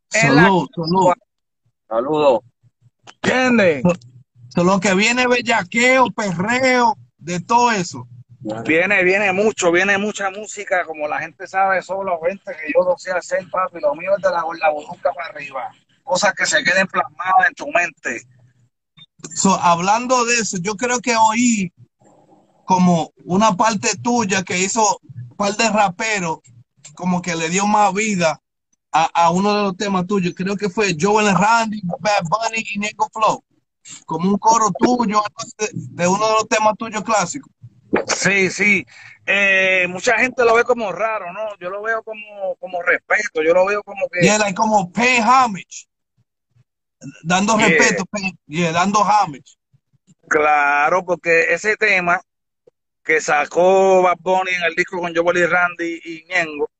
Salud, 0.08 0.68
salud. 0.74 1.12
Saludos. 1.88 2.40
¿Entiendes? 3.22 3.82
Lo 4.56 4.80
que 4.80 4.94
viene 4.94 5.26
bellaqueo, 5.26 6.10
perreo, 6.10 6.96
de 7.16 7.40
todo 7.40 7.72
eso. 7.72 8.06
Viene, 8.64 9.04
viene 9.04 9.32
mucho, 9.32 9.70
viene 9.70 9.98
mucha 9.98 10.28
música, 10.30 10.84
como 10.84 11.06
la 11.06 11.20
gente 11.20 11.46
sabe, 11.46 11.80
solo 11.80 12.20
20 12.20 12.42
que 12.44 12.72
yo 12.74 12.84
no 12.84 12.98
sé 12.98 13.12
hacer, 13.12 13.48
papi, 13.48 13.78
lo 13.80 13.94
mío 13.94 14.16
es 14.16 14.22
de 14.22 14.30
la, 14.30 14.42
la 14.42 15.12
para 15.14 15.28
arriba, 15.28 15.70
cosas 16.02 16.34
que 16.34 16.44
se 16.44 16.64
queden 16.64 16.88
plasmadas 16.88 17.48
en 17.48 17.54
tu 17.54 17.66
mente. 17.70 18.26
hablando 19.60 20.24
de 20.24 20.34
eso, 20.34 20.56
yo 20.60 20.74
creo 20.74 20.98
que 20.98 21.14
oí 21.16 21.72
como 22.64 23.12
una 23.24 23.56
parte 23.56 23.96
tuya 24.02 24.42
que 24.42 24.58
hizo 24.58 24.98
un 25.30 25.36
par 25.36 25.56
de 25.56 25.68
raperos, 25.68 26.38
como 26.94 27.22
que 27.22 27.36
le 27.36 27.48
dio 27.48 27.66
más 27.66 27.94
vida 27.94 28.40
a, 28.90 29.30
uno 29.30 29.54
de 29.54 29.62
los 29.62 29.76
temas 29.76 30.06
tuyos. 30.06 30.34
Creo 30.36 30.56
que 30.56 30.68
fue 30.68 30.96
Joel 31.00 31.34
Randy, 31.34 31.80
Bad 31.84 32.24
Bunny 32.24 32.64
y 32.74 32.78
Nico 32.78 33.08
Flow. 33.12 33.42
Como 34.04 34.28
un 34.28 34.38
coro 34.38 34.70
tuyo 34.70 35.22
de 35.72 36.06
uno 36.06 36.26
de 36.26 36.32
los 36.34 36.48
temas 36.48 36.74
tuyos 36.76 37.02
clásicos. 37.02 37.52
Sí, 38.06 38.50
sí. 38.50 38.86
Eh, 39.26 39.86
mucha 39.88 40.18
gente 40.18 40.44
lo 40.44 40.54
ve 40.54 40.64
como 40.64 40.90
raro, 40.92 41.32
¿no? 41.32 41.56
Yo 41.58 41.70
lo 41.70 41.82
veo 41.82 42.02
como, 42.02 42.56
como 42.56 42.82
respeto, 42.82 43.42
yo 43.42 43.54
lo 43.54 43.66
veo 43.66 43.82
como 43.82 44.08
que... 44.08 44.20
Yeah, 44.20 44.52
como 44.54 44.90
pay 44.90 45.20
homage. 45.20 45.86
Dando 47.22 47.56
respeto, 47.56 48.04
dando 48.72 49.00
homage. 49.00 49.56
Claro, 50.28 51.04
porque 51.04 51.52
ese 51.52 51.76
tema 51.76 52.20
que 53.04 53.20
sacó 53.20 54.02
Bad 54.02 54.18
Bunny 54.20 54.52
en 54.52 54.62
el 54.62 54.74
disco 54.74 54.98
con 54.98 55.14
Joel 55.14 55.50
Randy 55.50 56.00
y 56.04 56.24
Ñengo, 56.28 56.70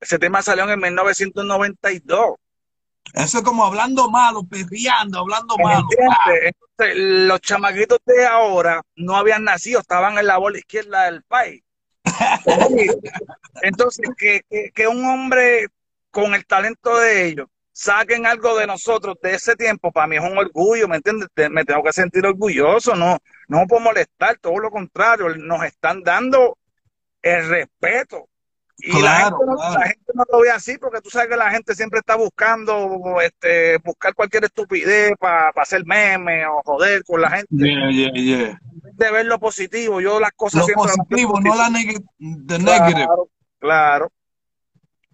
ese 0.00 0.18
tema 0.18 0.42
salió 0.42 0.64
en 0.64 0.70
el 0.70 0.78
1992. 0.78 2.36
Eso 3.14 3.38
es 3.38 3.44
como 3.44 3.64
hablando 3.64 4.10
malo, 4.10 4.42
perreando, 4.44 5.20
hablando 5.20 5.56
malo. 5.58 5.86
Entonces, 6.42 6.96
los 6.96 7.40
chamaquitos 7.40 7.98
de 8.04 8.26
ahora 8.26 8.82
no 8.96 9.16
habían 9.16 9.44
nacido, 9.44 9.80
estaban 9.80 10.18
en 10.18 10.26
la 10.26 10.38
bola 10.38 10.58
izquierda 10.58 11.04
del 11.04 11.22
país. 11.22 11.62
Entonces, 13.62 14.08
que, 14.16 14.42
que, 14.74 14.86
un 14.86 15.04
hombre 15.04 15.66
con 16.10 16.34
el 16.34 16.46
talento 16.46 16.98
de 16.98 17.26
ellos 17.26 17.46
saquen 17.72 18.26
algo 18.26 18.56
de 18.58 18.66
nosotros 18.66 19.16
de 19.22 19.34
ese 19.34 19.54
tiempo, 19.54 19.92
para 19.92 20.06
mí 20.06 20.16
es 20.16 20.22
un 20.22 20.36
orgullo, 20.36 20.88
¿me 20.88 20.96
entiendes? 20.96 21.28
Me 21.50 21.64
tengo 21.64 21.82
que 21.82 21.92
sentir 21.92 22.26
orgulloso, 22.26 22.96
no, 22.96 23.18
no 23.46 23.66
por 23.68 23.80
molestar, 23.80 24.36
todo 24.38 24.58
lo 24.58 24.70
contrario, 24.70 25.28
nos 25.36 25.62
están 25.64 26.02
dando 26.02 26.58
el 27.22 27.48
respeto 27.48 28.28
y 28.80 29.02
la, 29.02 29.16
gente 29.16 29.44
no, 29.44 29.56
la, 29.56 29.82
gente 29.82 30.12
no, 30.14 30.24
lo 30.30 30.40
ve 30.40 30.50
así 30.50 30.78
porque 30.78 31.00
tú 31.00 31.10
sabes 31.10 31.28
que 31.28 31.36
la 31.36 31.50
gente 31.50 31.74
siempre 31.74 31.98
está 31.98 32.14
buscando 32.14 33.20
este, 33.20 33.78
buscar 33.78 34.14
cualquier 34.14 34.44
estupidez 34.44 35.14
para 35.18 35.50
hacer 35.56 35.84
memes 35.84 36.46
o 36.46 36.62
joder 36.64 37.02
con 37.04 37.20
la 37.20 37.30
gente. 37.30 37.48
De 37.50 39.10
ver 39.10 39.26
lo 39.26 39.40
positivo, 39.40 40.00
yo 40.00 40.20
las 40.20 40.30
cosas 40.32 40.66
lo 40.68 40.74
positivo, 40.74 41.40
no 41.40 41.56
la 41.56 41.70
neg 41.70 42.00
claro, 42.18 43.28
Claro. 43.58 44.12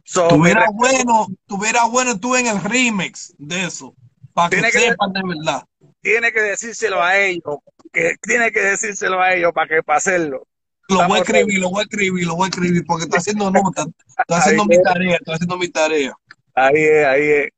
tuviera 0.04 0.66
bueno, 0.72 1.26
tuviera 1.46 1.84
bueno 1.84 2.20
tú 2.20 2.36
en 2.36 2.46
el 2.46 2.62
remix 2.62 3.34
de 3.38 3.64
eso, 3.64 3.94
para 4.34 4.50
que, 4.50 4.70
sepan 4.70 5.12
de 5.14 5.22
verdad. 5.24 5.64
Tiene 6.02 6.32
que 6.32 6.42
decírselo 6.42 7.02
a 7.02 7.18
ellos, 7.18 7.60
que 7.90 8.16
tiene 8.20 8.52
que 8.52 8.60
decírselo 8.60 9.22
a 9.22 9.32
ellos 9.32 9.52
para 9.54 9.68
que 9.68 9.82
para 9.82 9.96
hacerlo. 9.96 10.46
Lo 10.88 11.08
voy 11.08 11.18
a 11.18 11.22
escribir, 11.22 11.58
lo 11.58 11.70
voy 11.70 11.80
a 11.80 11.82
escribir, 11.84 12.26
lo 12.26 12.36
voy 12.36 12.44
a 12.44 12.48
escribir, 12.48 12.84
porque 12.86 13.04
está 13.04 13.18
haciendo 13.18 13.50
nota, 13.50 13.86
está 14.18 14.36
haciendo 14.38 14.64
mi 14.66 14.82
tarea, 14.82 15.16
está 15.16 15.34
haciendo 15.34 15.56
mi 15.56 15.68
tarea. 15.68 16.14
Ahí 16.54 16.82
es, 16.82 17.06
ahí 17.06 17.30
es. 17.30 17.48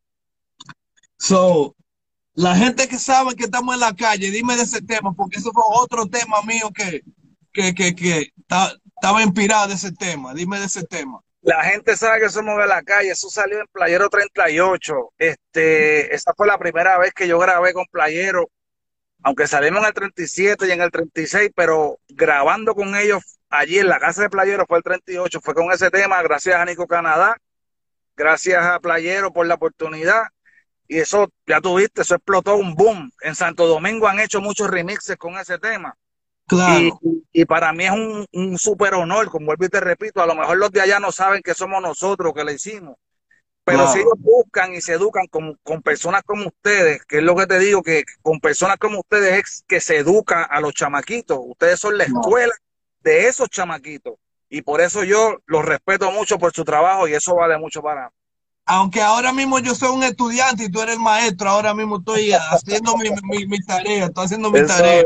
So, 1.18 1.74
la 2.34 2.54
gente 2.54 2.86
que 2.88 2.98
sabe 2.98 3.34
que 3.34 3.44
estamos 3.44 3.74
en 3.74 3.80
la 3.80 3.94
calle, 3.94 4.30
dime 4.30 4.56
de 4.56 4.62
ese 4.62 4.82
tema, 4.82 5.12
porque 5.14 5.38
eso 5.38 5.50
fue 5.52 5.64
otro 5.66 6.06
tema 6.06 6.42
mío 6.42 6.70
que, 6.74 7.02
que, 7.52 7.74
que, 7.74 7.94
que 7.94 8.32
estaba 8.38 9.22
inspirado 9.22 9.68
de 9.68 9.74
ese 9.74 9.92
tema. 9.92 10.34
Dime 10.34 10.58
de 10.60 10.66
ese 10.66 10.84
tema. 10.84 11.20
La 11.46 11.62
gente 11.62 11.96
sabe 11.96 12.20
que 12.20 12.28
somos 12.28 12.58
de 12.58 12.66
la 12.66 12.82
calle, 12.82 13.10
eso 13.10 13.30
salió 13.30 13.60
en 13.60 13.66
Playero 13.72 14.08
38. 14.08 15.12
Este, 15.16 16.14
esa 16.14 16.34
fue 16.36 16.46
la 16.46 16.58
primera 16.58 16.98
vez 16.98 17.12
que 17.14 17.28
yo 17.28 17.38
grabé 17.38 17.72
con 17.72 17.86
Playero 17.90 18.50
aunque 19.22 19.46
salimos 19.46 19.80
en 19.80 19.86
el 19.86 19.94
37 19.94 20.66
y 20.66 20.70
en 20.70 20.80
el 20.80 20.90
36, 20.90 21.50
pero 21.54 21.98
grabando 22.08 22.74
con 22.74 22.94
ellos 22.94 23.22
allí 23.48 23.78
en 23.78 23.88
la 23.88 23.98
casa 23.98 24.22
de 24.22 24.30
Playero 24.30 24.66
fue 24.66 24.78
el 24.78 24.84
38, 24.84 25.40
fue 25.40 25.54
con 25.54 25.72
ese 25.72 25.90
tema, 25.90 26.22
gracias 26.22 26.56
a 26.56 26.64
Nico 26.64 26.86
Canadá, 26.86 27.36
gracias 28.16 28.64
a 28.64 28.80
Playero 28.80 29.32
por 29.32 29.46
la 29.46 29.54
oportunidad. 29.54 30.22
Y 30.88 30.98
eso, 30.98 31.28
ya 31.46 31.60
tuviste, 31.60 32.02
eso 32.02 32.14
explotó 32.14 32.56
un 32.56 32.74
boom. 32.74 33.10
En 33.20 33.34
Santo 33.34 33.66
Domingo 33.66 34.06
han 34.06 34.20
hecho 34.20 34.40
muchos 34.40 34.70
remixes 34.70 35.16
con 35.16 35.36
ese 35.36 35.58
tema. 35.58 35.96
Claro. 36.46 37.00
Y, 37.32 37.44
para 37.44 37.72
mí 37.72 37.86
es 37.86 37.90
un, 37.90 38.24
un 38.32 38.56
súper 38.56 38.94
honor, 38.94 39.28
como 39.28 39.46
vuelvo 39.46 39.64
y 39.64 39.68
te 39.68 39.80
repito, 39.80 40.22
a 40.22 40.26
lo 40.26 40.36
mejor 40.36 40.56
los 40.58 40.70
de 40.70 40.80
allá 40.80 41.00
no 41.00 41.10
saben 41.10 41.42
que 41.42 41.54
somos 41.54 41.82
nosotros 41.82 42.32
que 42.32 42.44
le 42.44 42.54
hicimos. 42.54 42.96
Pero 43.66 43.92
si 43.92 43.98
ellos 43.98 44.14
buscan 44.18 44.74
y 44.74 44.80
se 44.80 44.92
educan 44.92 45.26
con, 45.26 45.58
con, 45.64 45.82
personas 45.82 46.22
como 46.24 46.46
ustedes, 46.46 47.04
que 47.04 47.18
es 47.18 47.22
lo 47.24 47.34
que 47.34 47.48
te 47.48 47.58
digo, 47.58 47.82
que 47.82 48.04
con 48.22 48.38
personas 48.38 48.76
como 48.76 49.00
ustedes 49.00 49.40
es 49.40 49.64
que 49.66 49.80
se 49.80 49.96
educa 49.96 50.44
a 50.44 50.60
los 50.60 50.72
chamaquitos. 50.72 51.36
Ustedes 51.42 51.80
son 51.80 51.98
la 51.98 52.04
escuela 52.04 52.54
de 53.00 53.26
esos 53.26 53.50
chamaquitos. 53.50 54.14
Y 54.48 54.62
por 54.62 54.80
eso 54.80 55.02
yo 55.02 55.38
los 55.46 55.64
respeto 55.64 56.12
mucho 56.12 56.38
por 56.38 56.52
su 56.52 56.64
trabajo 56.64 57.08
y 57.08 57.14
eso 57.14 57.34
vale 57.34 57.58
mucho 57.58 57.82
para 57.82 58.12
aunque 58.68 59.00
ahora 59.00 59.32
mismo 59.32 59.60
yo 59.60 59.74
soy 59.74 59.90
un 59.90 60.02
estudiante 60.02 60.64
y 60.64 60.68
tú 60.68 60.82
eres 60.82 60.96
el 60.96 61.00
maestro, 61.00 61.48
ahora 61.48 61.72
mismo 61.72 61.98
estoy 61.98 62.32
haciendo 62.50 62.96
mi, 62.96 63.08
mi, 63.46 63.58
tarea, 63.60 64.06
estoy 64.06 64.24
haciendo 64.24 64.50
mi 64.50 64.66
tarea. 64.66 65.04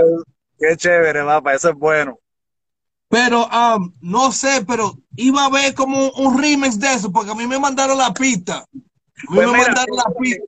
qué 0.58 0.76
chévere, 0.76 1.22
mapa, 1.22 1.54
eso 1.54 1.68
es 1.68 1.74
bueno. 1.76 2.18
Pero 3.10 3.48
um, 3.48 3.92
no 4.00 4.30
sé, 4.30 4.64
pero 4.66 4.96
iba 5.16 5.42
a 5.42 5.46
haber 5.46 5.74
como 5.74 6.10
un 6.10 6.40
remix 6.40 6.78
de 6.78 6.94
eso, 6.94 7.10
porque 7.10 7.32
a 7.32 7.34
mí 7.34 7.44
me 7.44 7.58
mandaron 7.58 7.98
la 7.98 8.14
pista. 8.14 8.64
Pues 9.26 9.48
me 9.48 9.58
mandaron 9.58 9.96
la 9.96 10.04
pista. 10.18 10.44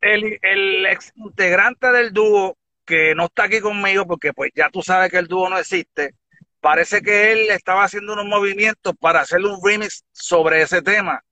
El, 0.00 0.36
el 0.42 0.86
ex 0.86 1.12
integrante 1.14 1.92
del 1.92 2.12
dúo, 2.12 2.56
que 2.84 3.14
no 3.14 3.26
está 3.26 3.44
aquí 3.44 3.60
conmigo, 3.60 4.06
porque 4.06 4.32
pues 4.32 4.50
ya 4.56 4.68
tú 4.70 4.82
sabes 4.82 5.08
que 5.08 5.18
el 5.18 5.28
dúo 5.28 5.48
no 5.48 5.56
existe, 5.56 6.16
parece 6.60 7.00
que 7.00 7.30
él 7.30 7.50
estaba 7.50 7.84
haciendo 7.84 8.14
unos 8.14 8.26
movimientos 8.26 8.92
para 8.98 9.20
hacerle 9.20 9.48
un 9.48 9.60
remix 9.62 10.02
sobre 10.10 10.62
ese 10.62 10.82
tema. 10.82 11.22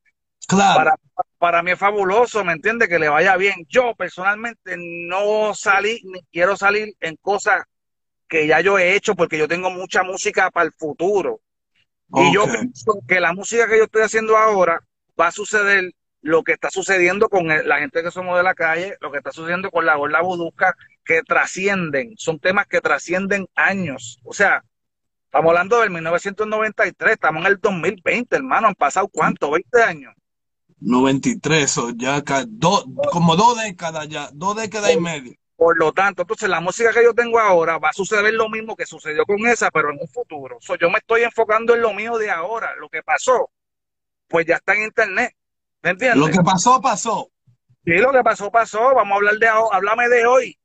Claro. 0.47 0.77
Para, 0.77 0.95
para 1.39 1.63
mí 1.65 1.73
es 1.73 1.79
fabuloso, 1.79 2.45
¿me 2.45 2.53
entiende? 2.53 2.87
Que 2.87 3.01
le 3.01 3.09
vaya 3.09 3.37
bien. 3.37 3.67
Yo 3.69 3.97
personalmente 3.97 4.77
no 4.79 5.55
salí, 5.55 6.01
ni 6.05 6.23
quiero 6.31 6.57
salir 6.57 6.95
en 7.01 7.17
cosas 7.17 7.65
que 8.29 8.47
ya 8.47 8.61
yo 8.61 8.79
he 8.79 8.95
hecho 8.95 9.15
porque 9.15 9.39
yo 9.39 9.49
tengo 9.49 9.71
mucha 9.71 10.03
música 10.03 10.51
para 10.51 10.67
el 10.67 10.73
futuro. 10.73 11.41
Y 12.15 12.33
yo 12.33 12.45
pienso 12.45 13.01
que 13.07 13.21
la 13.21 13.33
música 13.33 13.69
que 13.69 13.79
yo 13.79 13.85
estoy 13.85 14.03
haciendo 14.03 14.37
ahora 14.37 14.83
va 15.19 15.29
a 15.29 15.33
suceder 15.33 15.93
lo 16.21 16.43
que 16.43 16.53
está 16.53 16.71
sucediendo 16.71 17.29
con 17.29 17.47
la 17.47 17.79
gente 17.79 18.03
que 18.03 18.11
somos 18.11 18.37
de 18.37 18.43
la 18.43 18.55
calle, 18.55 18.97
lo 19.01 19.11
que 19.11 19.19
está 19.19 19.31
sucediendo 19.31 19.71
con 19.71 19.87
la 19.87 19.97
gorda 19.97 20.21
budusca, 20.21 20.75
que 21.05 21.23
trascienden, 21.23 22.15
son 22.17 22.39
temas 22.39 22.67
que 22.67 22.81
trascienden 22.81 23.47
años. 23.55 24.19
O 24.25 24.33
sea, 24.33 24.63
estamos 25.25 25.51
hablando 25.51 25.81
del 25.81 25.91
1993, 25.91 27.13
estamos 27.13 27.45
en 27.45 27.53
el 27.53 27.59
2020, 27.61 28.37
hermano, 28.37 28.69
han 28.69 28.75
pasado 28.75 29.09
cuánto, 29.09 29.51
20 29.51 29.83
años. 29.83 30.15
93, 30.81 31.79
o 31.79 31.91
ya 31.91 32.23
como 33.11 33.37
dos 33.37 33.61
décadas 33.63 34.09
ya, 34.09 34.31
dos 34.33 34.57
décadas 34.57 34.93
y 34.93 35.01
media. 35.01 35.35
Por 35.59 35.77
lo 35.77 35.93
tanto, 35.93 36.23
entonces 36.23 36.49
la 36.49 36.61
música 36.61 36.93
que 36.93 37.03
yo 37.03 37.13
tengo 37.13 37.41
ahora 37.41 37.79
va 37.79 37.89
a 37.89 37.93
suceder 37.93 38.33
lo 38.33 38.49
mismo 38.49 38.77
que 38.77 38.87
sucedió 38.87 39.27
con 39.27 39.45
esa, 39.45 39.73
pero 39.73 39.91
en 39.91 39.99
un 40.01 40.07
futuro. 40.07 40.57
yo 40.81 40.89
me 40.89 40.99
estoy 40.99 41.25
enfocando 41.25 41.75
en 41.75 41.83
lo 41.83 41.93
mío 41.93 42.17
de 42.17 42.31
ahora. 42.31 42.77
Lo 42.77 42.89
que 42.89 43.03
pasó, 43.03 43.51
pues 44.29 44.47
ya 44.47 44.55
está 44.55 44.75
en 44.75 44.85
internet. 44.85 45.35
¿Me 45.83 45.91
entiendes? 45.91 46.17
Lo 46.17 46.29
que 46.29 46.45
pasó, 46.45 46.81
pasó. 46.81 47.29
Sí, 47.85 47.91
lo 47.95 48.13
que 48.13 48.23
pasó, 48.23 48.53
pasó. 48.53 48.95
Vamos 48.95 49.15
a 49.15 49.17
hablar 49.17 49.39
de 49.39 49.49
ahora. 49.49 49.77
Háblame 49.77 50.09
de 50.09 50.27
hoy. 50.27 50.59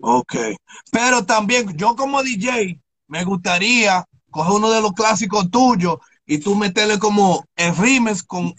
Ok. 0.00 0.34
Pero 0.90 1.24
también, 1.24 1.76
yo 1.76 1.94
como 1.94 2.24
DJ, 2.24 2.80
me 3.06 3.22
gustaría 3.22 4.04
coger 4.32 4.52
uno 4.52 4.72
de 4.72 4.82
los 4.82 4.94
clásicos 4.94 5.48
tuyos 5.48 5.98
y 6.26 6.38
tú 6.38 6.56
meterle 6.56 6.98
como 6.98 7.44
en 7.54 7.76
rimes 7.76 8.24
con, 8.24 8.52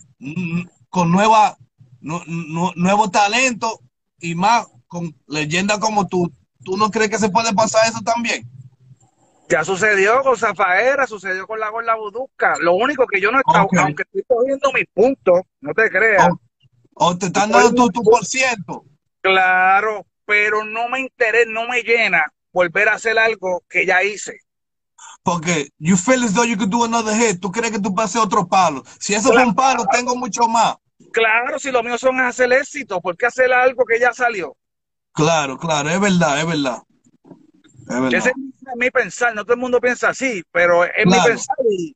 con 0.88 1.12
nueva, 1.12 1.58
nuevo 2.00 3.12
talento 3.12 3.82
y 4.20 4.34
más 4.34 4.68
con 4.98 5.16
leyenda 5.28 5.80
como 5.80 6.08
tú, 6.08 6.32
¿tú 6.64 6.78
no 6.78 6.90
crees 6.90 7.10
que 7.10 7.20
se 7.20 7.30
puede 7.30 7.54
pasar 7.54 7.88
eso 7.88 8.02
también? 8.02 8.50
Ya 9.50 9.64
sucedió 9.64 10.22
con 10.24 10.36
Zafaera, 10.36 11.08
sucedió 11.08 11.48
con 11.48 11.60
la 11.60 11.70
Gorla 11.70 11.96
Budusca. 11.96 12.56
Lo 12.60 12.74
único 12.74 13.08
que 13.08 13.22
yo 13.22 13.32
no 13.32 13.40
estaba, 13.40 13.66
aunque 13.82 14.04
estoy 14.04 14.24
cogiendo 14.28 14.74
mis 14.74 14.86
puntos, 14.94 15.42
no 15.62 15.74
te 15.74 15.90
creas. 15.90 16.28
O, 16.94 17.18
te 17.18 17.28
están 17.28 17.52
dando 17.52 17.90
tu, 17.90 18.02
por 18.02 18.26
ciento. 18.26 18.84
Claro, 19.22 20.06
pero 20.26 20.66
no 20.66 20.90
me 20.90 21.00
interesa, 21.00 21.50
no 21.50 21.68
me 21.68 21.82
llena 21.82 22.26
volver 22.52 22.90
a 22.90 22.96
hacer 22.96 23.18
algo 23.18 23.64
que 23.70 23.86
ya 23.86 24.04
hice. 24.04 24.40
Porque 25.24 25.70
you 25.78 25.96
feel 25.96 26.24
as 26.24 26.34
though 26.34 26.46
you 26.46 26.58
could 26.58 26.72
do 26.72 26.84
another 26.84 27.16
hit. 27.16 27.40
Tú 27.40 27.52
crees 27.52 27.72
que 27.72 27.80
tú 27.80 27.94
pases 27.94 28.20
otro 28.20 28.48
palo. 28.48 28.84
Si 29.00 29.14
eso 29.14 29.38
es 29.38 29.46
un 29.46 29.54
palo, 29.54 29.86
tengo 29.92 30.16
mucho 30.16 30.48
más. 30.48 30.76
Claro, 31.14 31.60
si 31.60 31.72
lo 31.72 31.84
mío 31.84 31.98
son 31.98 32.20
hacer 32.20 32.52
éxito, 32.52 33.00
¿por 33.00 33.16
qué 33.16 33.28
hacer 33.28 33.54
algo 33.54 33.86
que 33.86 34.00
ya 34.00 34.14
salió? 34.14 34.58
Claro, 35.18 35.58
claro, 35.58 35.90
es 35.90 36.00
verdad, 36.00 36.40
es 36.40 36.46
verdad. 36.46 36.84
Ese 38.16 38.30
es 38.30 38.36
mi 38.76 38.92
pensar, 38.92 39.34
no 39.34 39.44
todo 39.44 39.56
el 39.56 39.60
mundo 39.60 39.82
piensa 39.82 40.10
así, 40.10 40.44
pero 40.52 40.84
es 40.84 41.08
mi 41.08 41.20
pensar 41.26 41.56
y, 41.68 41.96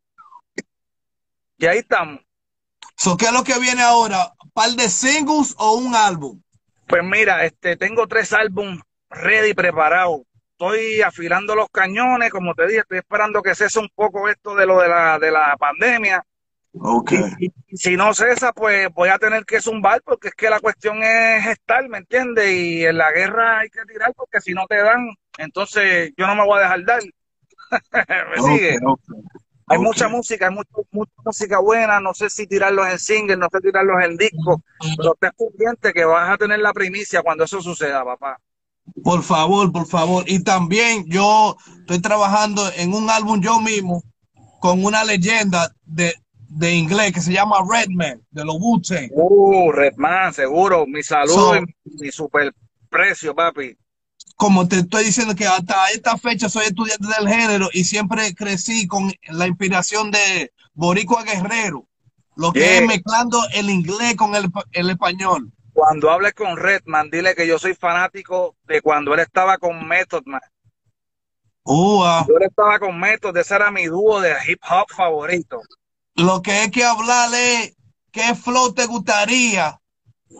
ahí 1.68 1.78
estamos. 1.78 2.20
¿Qué 3.20 3.26
es 3.26 3.32
lo 3.32 3.44
que 3.44 3.60
viene 3.60 3.84
ahora? 3.84 4.34
¿Par 4.54 4.72
de 4.72 4.90
singles 4.90 5.54
o 5.60 5.74
un 5.74 5.94
álbum? 5.94 6.42
Pues 6.88 7.04
mira, 7.04 7.46
este, 7.46 7.78
tengo 7.78 8.08
tres 8.08 8.34
álbumes 8.34 8.82
ready, 9.12 9.54
preparados. 9.54 10.22
Estoy 10.54 11.02
afilando 11.02 11.54
los 11.54 11.70
cañones, 11.70 12.32
como 12.32 12.56
te 12.56 12.66
dije, 12.66 12.80
estoy 12.80 12.98
esperando 12.98 13.44
que 13.44 13.54
cese 13.54 13.78
un 13.78 13.90
poco 13.94 14.30
esto 14.30 14.56
de 14.56 14.66
lo 14.66 14.80
de 14.80 14.88
la, 14.88 15.20
de 15.20 15.30
la 15.30 15.56
pandemia 15.60 16.26
Okay. 16.74 17.22
si 17.74 17.98
no 17.98 18.14
cesa, 18.14 18.54
pues 18.54 18.88
voy 18.94 19.10
a 19.10 19.20
tener 19.20 19.46
que 19.46 19.62
zumbar 19.62 20.02
porque 20.04 20.30
es 20.30 20.36
que 20.36 20.50
la 20.50 20.62
cuestión 20.62 21.04
es 21.04 21.46
estar, 21.48 21.88
¿me 21.90 21.98
entiendes? 21.98 22.50
Y 22.50 22.86
en 22.86 22.98
la 22.98 23.12
guerra 23.12 23.60
hay 23.60 23.70
que 23.70 23.84
tirar 23.86 24.14
porque 24.16 24.40
si 24.40 24.54
no 24.54 24.66
te 24.68 24.78
dan, 24.78 25.10
entonces 25.38 26.14
yo 26.18 26.28
no 26.28 26.36
me 26.36 26.46
voy 26.46 26.60
a 26.60 26.64
dejar 26.64 26.86
dar. 26.86 27.02
¿Me 28.30 28.42
sigue? 28.42 28.80
Hay 29.68 29.80
mucha 29.80 30.08
música, 30.08 30.48
hay 30.48 30.54
mucha, 30.54 30.72
música 31.24 31.60
buena, 31.60 32.00
no 32.00 32.14
sé 32.14 32.30
si 32.30 32.48
tirarlos 32.48 32.88
en 32.88 33.00
single, 33.00 33.38
no 33.38 33.48
sé 33.52 33.60
tirarlos 33.62 34.04
en 34.04 34.18
disco, 34.18 34.62
pero 34.98 35.14
estés 35.14 35.32
pendiente 35.38 35.94
que 35.94 36.06
vas 36.06 36.30
a 36.30 36.38
tener 36.38 36.60
la 36.60 36.74
primicia 36.74 37.22
cuando 37.22 37.44
eso 37.46 37.62
suceda, 37.62 38.04
papá. 38.04 38.38
Por 39.04 39.24
favor, 39.24 39.72
por 39.72 39.88
favor. 39.88 40.24
Y 40.28 40.44
también 40.44 41.06
yo 41.08 41.56
estoy 41.80 42.02
trabajando 42.02 42.70
en 42.76 42.94
un 42.94 43.10
álbum 43.10 43.42
yo 43.42 43.60
mismo 43.60 44.04
con 44.60 44.84
una 44.84 45.04
leyenda 45.04 45.74
de 45.86 46.16
de 46.54 46.74
inglés 46.74 47.14
que 47.14 47.22
se 47.22 47.32
llama 47.32 47.58
Redman, 47.68 48.22
de 48.30 48.46
los 48.46 48.56
wu 48.60 48.82
Uh, 49.12 49.72
Redman, 49.72 50.34
seguro. 50.34 50.86
Mi 50.86 51.02
salud 51.02 51.66
y 51.86 52.04
mi 52.04 52.12
super 52.12 52.54
precio, 52.90 53.34
papi. 53.34 53.78
Como 54.36 54.68
te 54.68 54.78
estoy 54.78 55.06
diciendo 55.06 55.36
que 55.36 55.46
hasta 55.46 55.90
esta 55.94 56.18
fecha 56.18 56.50
soy 56.50 56.66
estudiante 56.66 57.08
del 57.18 57.30
género 57.30 57.70
y 57.74 57.84
siempre 57.84 58.34
crecí 58.36 58.88
con 58.88 59.12
la 59.30 59.48
inspiración 59.48 60.12
de 60.12 60.52
Boricua 60.74 61.24
Guerrero, 61.24 61.88
lo 62.36 62.52
que 62.52 62.78
es 62.78 62.86
mezclando 62.86 63.40
el 63.54 63.70
inglés 63.70 64.16
con 64.16 64.34
el, 64.36 64.90
español. 64.90 65.52
Cuando 65.74 66.10
hables 66.10 66.34
con 66.34 66.58
Redman, 66.58 67.10
dile 67.10 67.36
que 67.36 67.48
yo 67.48 67.60
soy 67.60 67.76
fanático 67.76 68.56
de 68.66 68.82
cuando 68.82 69.14
él 69.14 69.22
estaba 69.22 69.58
con 69.58 69.88
Method 69.88 70.24
Man. 70.26 70.42
Uh, 71.64 72.26
Yo 72.28 72.38
estaba 72.40 72.80
con 72.80 73.00
Method, 73.00 73.38
ese 73.38 73.56
era 73.56 73.70
mi 73.70 73.86
dúo 73.86 74.20
de 74.20 74.34
hip 74.48 74.60
hop 74.68 74.88
favorito. 74.90 75.62
Lo 76.16 76.42
que 76.42 76.52
hay 76.52 76.72
que 76.72 76.84
hablarle, 76.84 77.76
¿qué 78.12 78.36
flow 78.36 78.74
te 78.74 78.86
gustaría 78.86 79.80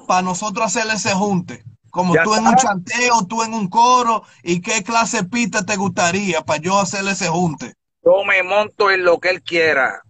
para 0.08 0.22
nosotros 0.22 0.66
hacer 0.66 0.92
ese 0.94 1.14
junte? 1.14 1.64
Como 1.90 2.14
tú 2.24 2.36
en 2.36 2.48
un 2.48 2.56
chanteo, 2.56 3.26
tú 3.28 3.44
en 3.44 3.54
un 3.54 3.68
coro, 3.68 4.24
¿y 4.44 4.62
qué 4.62 4.84
clase 4.84 5.18
de 5.18 5.24
pista 5.26 5.66
te 5.66 5.76
gustaría 5.76 6.42
para 6.42 6.62
yo 6.62 6.80
hacer 6.80 7.06
ese 7.08 7.28
junte? 7.28 7.74
Yo 8.04 8.24
me 8.24 8.42
monto 8.44 8.90
en 8.90 9.04
lo 9.04 9.20
que 9.20 9.30
él 9.30 9.42
quiera. 9.44 10.02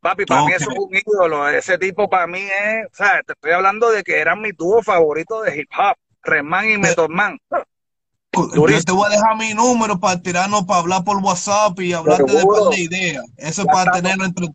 Papi, 0.00 0.26
para 0.26 0.44
mí 0.44 0.52
eso 0.52 0.70
es 0.70 0.78
un 0.78 0.90
ídolo. 0.94 1.48
Ese 1.48 1.78
tipo 1.78 2.10
para 2.10 2.26
mí 2.26 2.40
es, 2.40 2.86
o 2.86 2.94
sea, 2.94 3.22
te 3.26 3.32
estoy 3.32 3.52
hablando 3.52 3.90
de 3.90 4.02
que 4.02 4.18
eran 4.18 4.40
mi 4.40 4.52
dúo 4.52 4.82
favorito 4.82 5.42
de 5.42 5.60
hip 5.60 5.70
hop, 5.78 5.96
Reman 6.22 6.70
y 6.70 6.78
Method 6.78 7.08
Man. 7.08 7.38
Yo 7.50 8.84
te 8.84 8.92
voy 8.92 9.06
a 9.06 9.10
dejar 9.10 9.36
mi 9.36 9.54
número 9.54 10.00
para 10.00 10.20
tirarnos, 10.20 10.64
para 10.64 10.80
hablar 10.80 11.04
por 11.04 11.18
WhatsApp 11.18 11.78
y 11.80 11.92
hablarte 11.92 12.32
de 12.32 12.44
par 12.46 12.62
de 12.70 12.80
ideas. 12.80 13.24
Eso 13.36 13.62
es 13.62 13.68
para 13.68 13.92
tenerlo 13.92 14.24
entre 14.24 14.48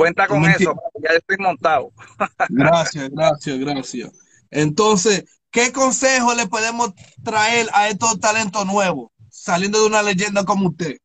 Cuenta 0.00 0.26
con 0.26 0.42
eso, 0.46 0.74
ya 1.02 1.10
estoy 1.10 1.36
montado. 1.36 1.92
gracias, 2.48 3.10
gracias, 3.10 3.58
gracias. 3.58 4.10
Entonces, 4.50 5.24
¿qué 5.50 5.72
consejo 5.72 6.32
le 6.32 6.46
podemos 6.46 6.94
traer 7.22 7.66
a 7.74 7.86
estos 7.86 8.18
talentos 8.18 8.64
nuevos, 8.64 9.10
saliendo 9.28 9.78
de 9.78 9.88
una 9.88 10.02
leyenda 10.02 10.42
como 10.46 10.68
usted? 10.68 10.96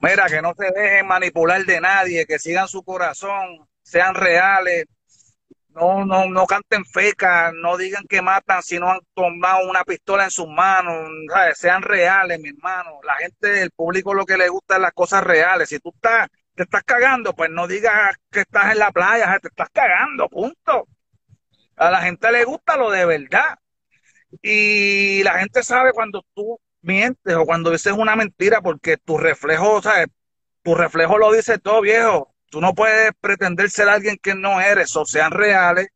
Mira, 0.00 0.28
que 0.28 0.40
no 0.40 0.54
se 0.56 0.64
dejen 0.64 1.06
manipular 1.06 1.62
de 1.66 1.78
nadie, 1.78 2.24
que 2.24 2.38
sigan 2.38 2.68
su 2.68 2.82
corazón, 2.82 3.68
sean 3.82 4.14
reales, 4.14 4.86
no, 5.74 6.06
no, 6.06 6.24
no 6.24 6.46
canten 6.46 6.86
fecas, 6.86 7.52
no 7.52 7.76
digan 7.76 8.04
que 8.08 8.22
matan 8.22 8.62
si 8.62 8.78
no 8.78 8.90
han 8.90 9.00
tomado 9.12 9.68
una 9.68 9.84
pistola 9.84 10.24
en 10.24 10.30
sus 10.30 10.48
manos, 10.48 11.06
sean 11.52 11.82
reales, 11.82 12.40
mi 12.40 12.48
hermano. 12.48 12.92
La 13.04 13.16
gente, 13.16 13.60
el 13.60 13.72
público 13.72 14.14
lo 14.14 14.24
que 14.24 14.38
le 14.38 14.48
gusta 14.48 14.76
es 14.76 14.80
las 14.80 14.92
cosas 14.92 15.22
reales. 15.22 15.68
Si 15.68 15.78
tú 15.80 15.92
estás 15.94 16.28
te 16.58 16.64
estás 16.64 16.82
cagando, 16.82 17.34
pues 17.34 17.50
no 17.50 17.68
digas 17.68 18.16
que 18.32 18.40
estás 18.40 18.72
en 18.72 18.80
la 18.80 18.90
playa, 18.90 19.38
te 19.40 19.46
estás 19.46 19.68
cagando, 19.72 20.28
punto. 20.28 20.88
A 21.76 21.88
la 21.88 22.02
gente 22.02 22.32
le 22.32 22.44
gusta 22.44 22.76
lo 22.76 22.90
de 22.90 23.06
verdad. 23.06 23.56
Y 24.42 25.22
la 25.22 25.38
gente 25.38 25.62
sabe 25.62 25.92
cuando 25.92 26.24
tú 26.34 26.60
mientes 26.82 27.36
o 27.36 27.46
cuando 27.46 27.70
dices 27.70 27.92
una 27.92 28.16
mentira 28.16 28.60
porque 28.60 28.96
tu 28.96 29.18
reflejo, 29.18 29.80
¿sabes? 29.80 30.08
Tu 30.62 30.74
reflejo 30.74 31.16
lo 31.16 31.32
dice 31.32 31.58
todo, 31.58 31.80
viejo. 31.80 32.34
Tú 32.50 32.60
no 32.60 32.74
puedes 32.74 33.12
pretender 33.20 33.70
ser 33.70 33.88
alguien 33.88 34.18
que 34.20 34.34
no 34.34 34.60
eres, 34.60 34.96
o 34.96 35.04
sean 35.04 35.30
reales, 35.30 35.90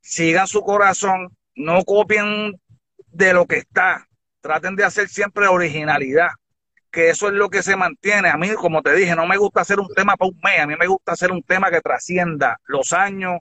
sigan 0.00 0.48
su 0.48 0.62
corazón, 0.62 1.28
no 1.54 1.84
copien 1.84 2.60
de 3.06 3.32
lo 3.34 3.46
que 3.46 3.58
está. 3.58 4.08
Traten 4.40 4.74
de 4.74 4.84
hacer 4.84 5.08
siempre 5.08 5.46
originalidad 5.46 6.30
que 6.90 7.10
eso 7.10 7.28
es 7.28 7.34
lo 7.34 7.48
que 7.50 7.62
se 7.62 7.76
mantiene. 7.76 8.28
A 8.28 8.36
mí, 8.36 8.52
como 8.54 8.82
te 8.82 8.94
dije, 8.94 9.14
no 9.14 9.26
me 9.26 9.36
gusta 9.36 9.60
hacer 9.60 9.80
un 9.80 9.88
tema 9.94 10.16
para 10.16 10.30
un 10.30 10.40
mes, 10.42 10.60
a 10.60 10.66
mí 10.66 10.74
me 10.78 10.86
gusta 10.86 11.12
hacer 11.12 11.32
un 11.32 11.42
tema 11.42 11.70
que 11.70 11.80
trascienda 11.80 12.60
los 12.66 12.92
años 12.92 13.40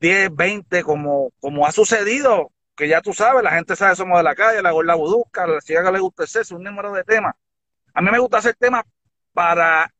10, 0.00 0.34
20, 0.34 0.82
como, 0.82 1.30
como 1.40 1.66
ha 1.66 1.72
sucedido, 1.72 2.50
que 2.74 2.88
ya 2.88 3.00
tú 3.00 3.12
sabes, 3.12 3.42
la 3.42 3.52
gente 3.52 3.76
sabe, 3.76 3.96
somos 3.96 4.18
de 4.18 4.24
la 4.24 4.34
calle, 4.34 4.62
la 4.62 4.70
gorda 4.70 4.94
budusca, 4.94 5.46
la 5.46 5.60
chica 5.60 5.84
que 5.84 5.92
le 5.92 6.00
gusta 6.00 6.22
el 6.22 6.28
sexo, 6.28 6.56
un 6.56 6.62
número 6.62 6.92
de 6.92 7.04
temas. 7.04 7.34
A 7.92 8.00
mí 8.00 8.10
me 8.10 8.18
gusta 8.18 8.38
hacer 8.38 8.56
temas 8.56 8.84
para 9.32 9.92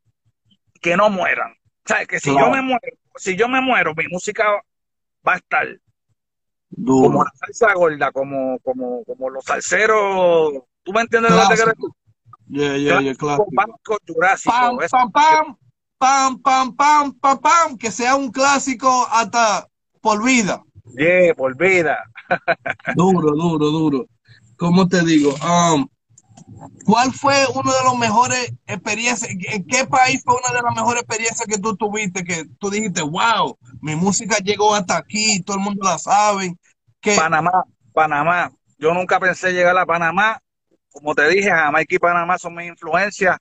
que 0.80 0.96
no 0.96 1.10
mueran. 1.10 1.54
¿Sabes? 1.84 2.06
Que 2.06 2.20
si 2.20 2.30
yo 2.30 2.50
me 2.50 2.62
muero, 2.62 2.96
si 3.16 3.36
yo 3.36 3.48
me 3.48 3.60
muero, 3.60 3.94
mi 3.94 4.06
música 4.08 4.44
va 5.26 5.34
a 5.34 5.36
estar 5.36 5.66
como 6.84 7.24
la 7.24 7.32
salsa 7.34 7.74
gorda, 7.74 8.12
como, 8.12 8.58
como, 8.60 9.04
como 9.04 9.30
los 9.30 9.44
salseros. 9.44 10.52
¿Tú 10.82 10.92
me 10.92 11.02
entiendes 11.02 11.32
lo 11.32 11.48
Yeah, 12.52 12.76
yeah, 12.76 13.00
yeah, 13.00 13.14
claro. 13.14 13.46
Pam, 13.54 13.70
pam, 14.90 15.10
pam, 15.12 15.56
pam, 15.98 16.38
pam, 16.42 16.74
pam, 16.74 17.12
pam, 17.12 17.38
pam, 17.38 17.78
que 17.78 17.92
sea 17.92 18.16
un 18.16 18.32
clásico 18.32 19.06
hasta 19.10 19.68
por 20.00 20.24
vida. 20.24 20.62
Yeah, 20.96 21.34
por 21.34 21.56
vida. 21.56 21.98
duro, 22.96 23.30
duro, 23.36 23.70
duro. 23.70 24.06
¿Cómo 24.56 24.88
te 24.88 25.04
digo? 25.04 25.32
Um, 25.44 25.86
¿Cuál 26.84 27.12
fue 27.12 27.46
uno 27.54 27.70
de 27.70 27.84
los 27.84 27.96
mejores 27.96 28.52
experiencias? 28.66 29.30
¿En 29.30 29.64
qué 29.64 29.86
país 29.86 30.20
fue 30.24 30.34
una 30.34 30.56
de 30.56 30.62
las 30.62 30.74
mejores 30.74 31.02
experiencias 31.02 31.46
que 31.46 31.58
tú 31.58 31.76
tuviste? 31.76 32.24
Que 32.24 32.46
tú 32.58 32.68
dijiste, 32.68 33.02
wow, 33.02 33.56
mi 33.80 33.94
música 33.94 34.38
llegó 34.38 34.74
hasta 34.74 34.96
aquí, 34.96 35.40
todo 35.42 35.56
el 35.56 35.62
mundo 35.62 35.84
la 35.84 35.98
sabe. 35.98 36.56
Que... 37.00 37.14
Panamá, 37.14 37.64
Panamá. 37.92 38.50
Yo 38.78 38.92
nunca 38.92 39.20
pensé 39.20 39.52
llegar 39.52 39.78
a 39.78 39.86
Panamá. 39.86 40.40
Como 40.92 41.14
te 41.14 41.28
dije, 41.28 41.50
Jamaica 41.50 41.94
y 41.94 41.98
Panamá 41.98 42.38
son 42.38 42.54
mis 42.54 42.68
influencias. 42.68 43.36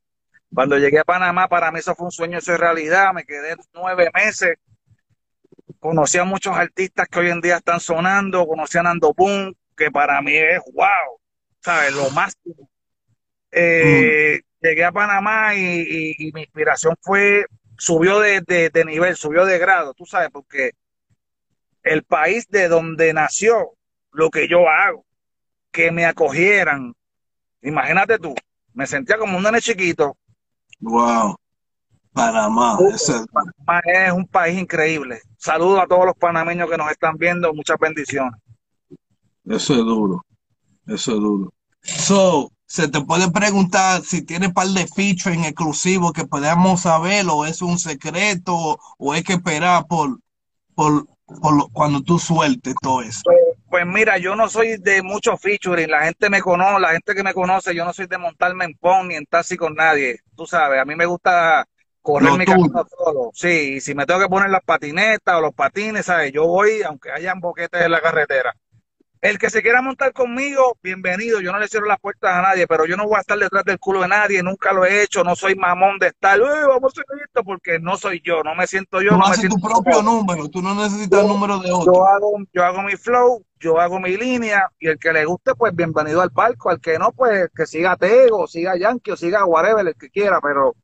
Cuando 0.54 0.78
llegué 0.78 1.00
a 1.00 1.04
Panamá, 1.04 1.48
para 1.48 1.72
mí 1.72 1.80
eso 1.80 1.96
fue 1.96 2.06
un 2.06 2.12
sueño, 2.12 2.38
eso 2.38 2.54
es 2.54 2.60
realidad. 2.60 3.14
Me 3.14 3.24
quedé 3.24 3.56
nueve 3.74 4.10
meses. 4.14 4.58
Conocí 5.80 6.18
a 6.18 6.24
muchos 6.24 6.56
artistas 6.56 7.08
que 7.08 7.20
hoy 7.20 7.30
en 7.30 7.42
día 7.42 7.58
están 7.58 7.80
sonando. 7.80 8.46
Conocí 8.48 8.78
a 8.78 8.84
Nando 8.84 9.14
Boom, 9.14 9.56
que 9.78 9.92
para 9.92 10.22
mí 10.22 10.36
es 10.36 10.60
wow, 10.74 11.20
¿sabes? 11.62 11.94
Lo 11.94 12.10
máximo 12.12 12.70
eh, 13.52 14.42
llegué 14.62 14.84
a 14.84 14.92
Panamá 14.92 15.56
y, 15.56 16.32
mi 16.34 16.42
inspiración 16.42 16.96
fue, 17.02 17.46
subió 17.78 18.20
de, 18.20 18.72
nivel, 18.86 19.16
subió 19.16 19.46
de 19.46 19.58
grado, 19.58 19.94
tú 19.94 20.06
sabes, 20.06 20.30
porque 20.32 20.72
el 21.84 22.04
país 22.04 22.48
de 22.50 22.68
donde 22.68 23.14
nació 23.14 23.74
lo 24.12 24.30
que 24.30 24.48
yo 24.48 24.70
hago, 24.70 25.06
que 25.72 25.92
me 25.92 26.06
acogieran, 26.06 26.94
imagínate 27.62 28.18
tú, 28.20 28.34
me 28.74 28.88
sentía 28.88 29.18
como 29.18 29.38
un 29.38 29.44
nene 29.44 29.62
chiquito. 29.62 30.16
Wow. 30.80 31.36
Panamá. 32.14 32.78
Panamá 33.32 33.82
es 33.86 34.12
un 34.12 34.28
país 34.28 34.60
increíble. 34.60 35.22
Saludos 35.38 35.82
a 35.82 35.88
todos 35.88 36.06
los 36.06 36.16
panameños 36.16 36.70
que 36.70 36.78
nos 36.78 36.92
están 36.92 37.16
viendo. 37.18 37.54
Muchas 37.54 37.78
bendiciones. 37.80 38.40
Eso 39.46 39.74
es 39.74 39.80
duro. 39.80 40.26
Eso 40.88 41.14
es 41.14 41.20
duro. 41.20 41.54
So, 41.82 42.52
se 42.66 42.88
te 42.88 43.02
puede 43.02 43.32
preguntar 43.32 44.04
si 44.04 44.22
tiene 44.22 44.50
par 44.50 44.68
de 44.68 44.88
features 44.88 45.46
exclusivos 45.46 46.14
que 46.14 46.26
podamos 46.26 46.82
saber 46.82 47.26
o 47.30 47.46
es 47.46 47.62
un 47.62 47.80
secreto 47.80 48.78
o 48.98 49.12
hay 49.12 49.24
que 49.24 49.34
esperar 49.34 49.88
por, 49.88 50.20
por, 50.76 51.08
por 51.26 51.72
cuando 51.72 52.02
tú 52.02 52.20
sueltes 52.20 52.76
todo 52.82 53.02
eso. 53.02 53.22
Pues, 53.70 53.86
mira, 53.86 54.18
yo 54.18 54.36
no 54.36 54.50
soy 54.50 54.78
de 54.78 55.04
muchos 55.04 55.40
features, 55.40 55.88
la 55.88 56.04
gente 56.06 56.30
me 56.30 56.42
conoce, 56.42 56.80
la 56.80 56.92
gente 56.92 57.14
que 57.14 57.24
me 57.24 57.36
conoce, 57.36 57.76
yo 57.76 57.86
no 57.86 57.94
soy 57.94 58.08
de 58.08 58.18
montarme 58.18 58.66
en 58.66 58.74
pon 58.74 59.08
ni 59.08 59.16
en 59.16 59.26
taxi 59.28 59.58
con 59.58 59.76
nadie, 59.76 60.20
tú 60.36 60.48
sabes, 60.48 60.82
a 60.82 60.86
mí 60.86 60.96
me 60.96 61.06
gusta 61.06 61.68
correr 62.02 62.34
mi 62.34 62.46
camino 62.46 62.84
solo, 62.98 63.30
sí, 63.32 63.76
y 63.76 63.82
si 63.82 63.94
me 63.94 64.08
tengo 64.08 64.22
que 64.22 64.28
poner 64.28 64.50
las 64.50 64.64
patinetas 64.64 65.36
o 65.36 65.42
los 65.42 65.54
patines, 65.54 66.08
sabes, 66.08 66.32
yo 66.32 66.48
voy 66.48 66.82
aunque 66.82 67.12
hayan 67.12 67.40
boquetes 67.40 67.82
en 67.82 67.92
la 67.92 68.02
carretera. 68.02 68.56
El 69.22 69.38
que 69.38 69.50
se 69.50 69.62
quiera 69.62 69.82
montar 69.82 70.14
conmigo, 70.14 70.78
bienvenido. 70.82 71.42
Yo 71.42 71.52
no 71.52 71.60
le 71.60 71.68
cierro 71.68 71.88
las 71.88 72.00
puertas 72.00 72.34
a 72.34 72.42
nadie, 72.42 72.66
pero 72.68 72.86
yo 72.86 72.96
no 72.96 73.06
voy 73.06 73.18
a 73.18 73.20
estar 73.20 73.38
detrás 73.38 73.66
del 73.66 73.78
culo 73.78 74.02
de 74.02 74.08
nadie. 74.08 74.42
Nunca 74.42 74.72
lo 74.72 74.86
he 74.86 75.04
hecho. 75.04 75.26
No 75.26 75.36
soy 75.36 75.56
mamón 75.56 76.00
de 76.00 76.08
estar, 76.08 76.40
vamos 76.40 76.84
a 76.98 77.02
hacer 77.02 77.06
esto, 77.26 77.44
porque 77.44 77.80
no 77.80 77.98
soy 77.98 78.22
yo. 78.24 78.42
No 78.44 78.56
me 78.56 78.66
siento 78.66 79.02
yo. 79.02 79.10
Tú 79.10 79.18
no 79.18 79.26
haces 79.26 79.50
tu 79.50 79.60
propio 79.60 80.02
número. 80.02 80.48
Tú 80.48 80.62
no 80.62 80.74
necesitas 80.74 81.20
el 81.20 81.28
número 81.28 81.60
de 81.60 81.70
otro. 81.70 81.94
Yo 81.94 82.08
hago, 82.08 82.38
yo 82.54 82.64
hago 82.64 82.82
mi 82.82 82.96
flow, 82.96 83.44
yo 83.60 83.78
hago 83.82 84.00
mi 84.00 84.16
línea. 84.16 84.70
Y 84.80 84.88
el 84.88 84.98
que 84.98 85.12
le 85.12 85.26
guste, 85.26 85.54
pues 85.54 85.76
bienvenido 85.76 86.22
al 86.22 86.32
palco. 86.32 86.70
Al 86.70 86.80
que 86.80 86.98
no, 86.98 87.12
pues 87.12 87.50
que 87.54 87.66
siga 87.66 87.98
Tego, 87.98 88.48
siga 88.48 88.78
Yankee 88.78 89.12
o 89.12 89.18
siga 89.18 89.44
whatever, 89.44 89.86
el 89.86 89.96
que 89.96 90.10
quiera. 90.10 90.40
Pero 90.42 90.78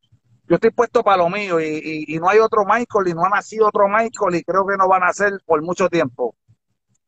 yo 0.49 0.55
estoy 0.55 0.71
puesto 0.71 1.03
para 1.05 1.23
lo 1.23 1.29
mío. 1.29 1.61
Y, 1.61 2.03
y 2.05 2.19
no 2.19 2.27
hay 2.27 2.39
otro 2.39 2.65
Michael 2.65 3.07
y 3.07 3.13
no 3.13 3.23
ha 3.23 3.29
nacido 3.29 3.67
otro 3.69 3.87
Michael. 3.87 4.35
Y 4.35 4.43
creo 4.43 4.67
que 4.67 4.75
no 4.75 4.89
van 4.89 5.03
a 5.03 5.13
ser 5.13 5.39
por 5.45 5.61
mucho 5.61 5.87
tiempo. 5.87 6.35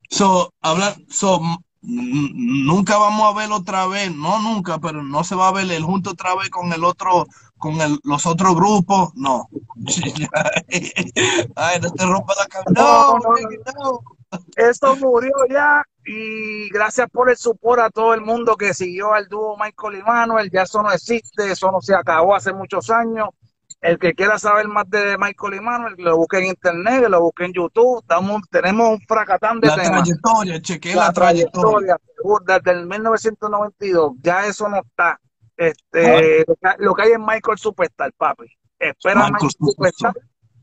So, 0.09 0.53
hablar, 0.61 0.95
so, 1.09 1.39
nunca 1.81 2.97
vamos 2.97 3.33
a 3.33 3.37
ver 3.37 3.51
otra 3.51 3.87
vez, 3.87 4.13
no 4.13 4.39
nunca, 4.41 4.79
pero 4.79 5.03
no 5.03 5.23
se 5.23 5.35
va 5.35 5.49
a 5.49 5.53
ver 5.53 5.71
el 5.71 5.83
junto 5.83 6.11
otra 6.11 6.35
vez 6.35 6.49
con 6.49 6.71
el 6.73 6.83
otro, 6.83 7.25
con 7.57 7.79
el, 7.81 7.99
los 8.03 8.25
otros 8.25 8.55
grupos, 8.55 9.11
no. 9.15 9.47
Ay, 11.55 11.79
no 11.81 11.91
te 11.91 12.05
rompa 12.05 12.33
la 12.37 12.45
cabeza. 12.47 12.71
No, 12.71 13.17
no, 13.19 14.01
Esto 14.55 14.95
murió 14.97 15.33
ya 15.49 15.83
y 16.05 16.69
gracias 16.69 17.09
por 17.09 17.29
el 17.29 17.37
support 17.37 17.81
a 17.81 17.89
todo 17.89 18.13
el 18.13 18.21
mundo 18.21 18.55
que 18.55 18.73
siguió 18.73 19.13
al 19.13 19.27
dúo 19.27 19.57
Michael 19.57 19.99
y 19.99 20.03
Manuel. 20.03 20.49
Ya 20.51 20.63
eso 20.63 20.81
no 20.81 20.91
existe, 20.91 21.51
eso 21.51 21.71
no 21.71 21.81
se 21.81 21.95
acabó 21.95 22.35
hace 22.35 22.53
muchos 22.53 22.89
años. 22.89 23.29
El 23.87 23.97
que 23.99 24.13
quiera 24.13 24.37
saber 24.37 24.67
más 24.67 24.89
de 24.89 25.17
Michael 25.17 25.53
y 25.53 25.59
Manuel, 25.61 25.95
lo 25.97 26.17
busque 26.17 26.39
en 26.39 26.47
internet, 26.47 27.05
lo 27.07 27.21
busque 27.21 27.45
en 27.45 27.53
YouTube. 27.53 28.01
Estamos, 28.01 28.41
tenemos 28.51 28.89
un 28.89 28.99
fracatán 29.07 29.61
de 29.61 29.69
la 29.69 29.75
trayectoria, 29.75 30.61
chequeé 30.61 30.93
la, 30.93 31.13
trayectoria. 31.13 31.95
Desde 32.45 32.71
el 32.71 32.85
1992, 32.85 34.15
ya 34.21 34.45
eso 34.45 34.67
no 34.67 34.81
está. 34.81 35.17
Este, 35.55 36.43
lo, 36.79 36.93
que, 36.93 37.01
hay 37.03 37.11
es 37.11 37.19
Michael 37.19 37.57
Superstar, 37.57 38.11
papi. 38.11 38.47
Espera 38.77 39.29
Michael, 39.29 39.51
Superstar, 39.57 40.13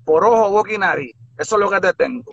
por 0.04 0.22
ojo, 0.22 0.50
boca 0.50 0.74
y 0.74 0.76
nariz. 0.76 1.16
Eso 1.38 1.56
es 1.56 1.60
lo 1.60 1.70
que 1.70 1.80
te 1.80 1.94
tengo. 1.94 2.24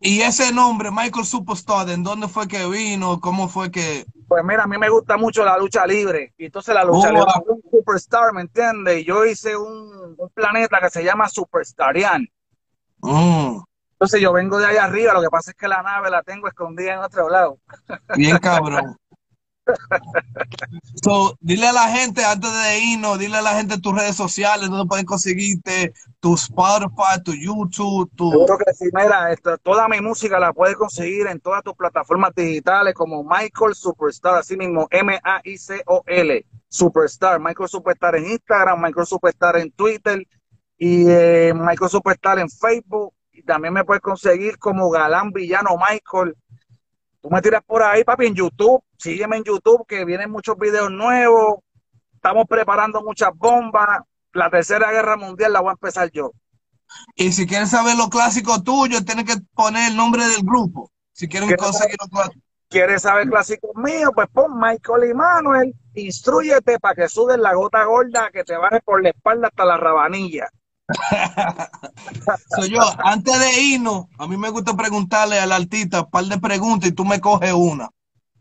Y 0.00 0.22
ese 0.22 0.52
nombre, 0.52 0.90
Michael 0.90 1.24
Superstar, 1.24 1.86
¿de 1.86 1.96
dónde 1.98 2.26
fue 2.26 2.48
que 2.48 2.68
vino? 2.68 3.20
¿Cómo 3.20 3.48
fue 3.48 3.70
que...? 3.70 4.04
Pues 4.30 4.44
mira, 4.44 4.62
a 4.62 4.66
mí 4.68 4.78
me 4.78 4.88
gusta 4.88 5.16
mucho 5.16 5.44
la 5.44 5.58
lucha 5.58 5.84
libre. 5.84 6.34
Y 6.38 6.44
entonces 6.44 6.72
la 6.72 6.84
lucha 6.84 7.10
libre 7.10 7.26
es 7.28 7.48
un 7.48 7.68
superstar, 7.68 8.32
¿me 8.32 8.42
entiendes? 8.42 9.00
Y 9.00 9.04
yo 9.04 9.24
hice 9.24 9.56
un, 9.56 10.16
planeta 10.32 10.78
que 10.80 10.88
se 10.88 11.02
llama 11.02 11.28
Superstarian. 11.28 12.28
Mm. 13.00 13.58
Entonces 13.90 14.20
yo 14.20 14.32
vengo 14.32 14.60
de 14.60 14.66
allá 14.66 14.84
arriba, 14.84 15.14
lo 15.14 15.20
que 15.20 15.30
pasa 15.30 15.50
es 15.50 15.56
que 15.56 15.66
la 15.66 15.82
nave 15.82 16.10
la 16.10 16.22
tengo 16.22 16.46
escondida 16.46 16.92
en 16.92 17.00
otro 17.00 17.28
lado. 17.28 17.58
Bien 18.14 18.38
cabrón. 18.38 18.96
Dile 21.40 21.68
a 21.68 21.72
la 21.72 21.88
gente, 21.88 22.24
antes 22.24 22.50
de 22.52 22.78
irnos, 22.80 23.18
dile 23.18 23.38
a 23.38 23.42
la 23.42 23.54
gente 23.54 23.80
tus 23.80 23.94
redes 23.94 24.16
sociales, 24.16 24.68
donde 24.68 24.86
pueden 24.86 25.06
conseguirte, 25.06 25.92
tu 26.20 26.34
Spotify, 26.34 27.22
tu 27.24 27.32
YouTube, 27.32 28.10
tu... 28.14 28.30
Seguro 28.30 28.58
que 28.58 28.72
sí, 28.74 28.86
mira, 28.92 29.34
toda 29.62 29.88
mi 29.88 30.00
música 30.00 30.38
la 30.38 30.52
puedes 30.52 30.76
conseguir 30.76 31.26
en 31.26 31.40
todas 31.40 31.62
tus 31.62 31.74
plataformas 31.74 32.32
digitales 32.34 32.94
como 32.94 33.24
Michael 33.24 33.74
Superstar, 33.74 34.36
así 34.36 34.56
mismo, 34.56 34.86
M-A-I-C-O-L, 34.90 36.46
Superstar, 36.68 37.40
Michael 37.40 37.68
Superstar 37.68 38.16
en 38.16 38.26
Instagram, 38.26 38.80
Michael 38.80 39.06
Superstar 39.06 39.56
en 39.56 39.72
Twitter 39.72 40.26
y 40.78 41.04
eh, 41.08 41.52
Michael 41.54 41.90
Superstar 41.90 42.38
en 42.38 42.48
Facebook. 42.48 43.14
Y 43.32 43.42
también 43.42 43.72
me 43.72 43.84
puedes 43.84 44.02
conseguir 44.02 44.58
como 44.58 44.90
Galán 44.90 45.30
Villano 45.32 45.70
Michael 45.76 46.36
Tú 47.20 47.28
me 47.30 47.42
tiras 47.42 47.62
por 47.66 47.82
ahí, 47.82 48.02
papi, 48.04 48.26
en 48.26 48.34
YouTube. 48.34 48.82
Sígueme 48.96 49.36
en 49.36 49.44
YouTube, 49.44 49.86
que 49.86 50.04
vienen 50.04 50.30
muchos 50.30 50.56
videos 50.58 50.90
nuevos. 50.90 51.60
Estamos 52.14 52.46
preparando 52.48 53.02
muchas 53.02 53.30
bombas. 53.34 54.00
La 54.32 54.48
tercera 54.48 54.90
guerra 54.90 55.16
mundial 55.16 55.52
la 55.52 55.60
voy 55.60 55.70
a 55.70 55.72
empezar 55.72 56.10
yo. 56.10 56.32
Y 57.14 57.32
si 57.32 57.46
quieres 57.46 57.70
saber 57.70 57.96
lo 57.96 58.08
clásico 58.08 58.62
tuyo, 58.62 59.04
tienes 59.04 59.24
que 59.24 59.40
poner 59.54 59.90
el 59.90 59.96
nombre 59.96 60.26
del 60.26 60.42
grupo. 60.42 60.90
Si 61.12 61.28
quieren 61.28 61.54
conseguir 61.56 61.96
lo 62.00 62.08
clásico. 62.08 62.40
¿Quieres 62.70 63.02
saber 63.02 63.28
clásicos 63.28 63.72
míos? 63.74 64.12
Pues 64.14 64.28
pon 64.32 64.56
Michael 64.56 65.10
y 65.10 65.14
Manuel. 65.14 65.74
Instruyete 65.94 66.78
para 66.78 66.94
que 66.94 67.08
sudes 67.08 67.36
la 67.36 67.52
gota 67.54 67.84
gorda 67.84 68.30
que 68.32 68.44
te 68.44 68.56
baje 68.56 68.80
por 68.80 69.02
la 69.02 69.08
espalda 69.10 69.48
hasta 69.48 69.64
la 69.64 69.76
rabanilla. 69.76 70.48
Soy 72.56 72.70
yo, 72.70 72.80
antes 73.04 73.38
de 73.38 73.60
irnos, 73.60 74.06
a 74.18 74.26
mí 74.26 74.36
me 74.36 74.50
gusta 74.50 74.76
preguntarle 74.76 75.38
al 75.38 75.52
artista 75.52 76.02
un 76.02 76.10
par 76.10 76.24
de 76.24 76.38
preguntas 76.38 76.88
y 76.88 76.92
tú 76.92 77.04
me 77.04 77.20
coges 77.20 77.52
una. 77.52 77.90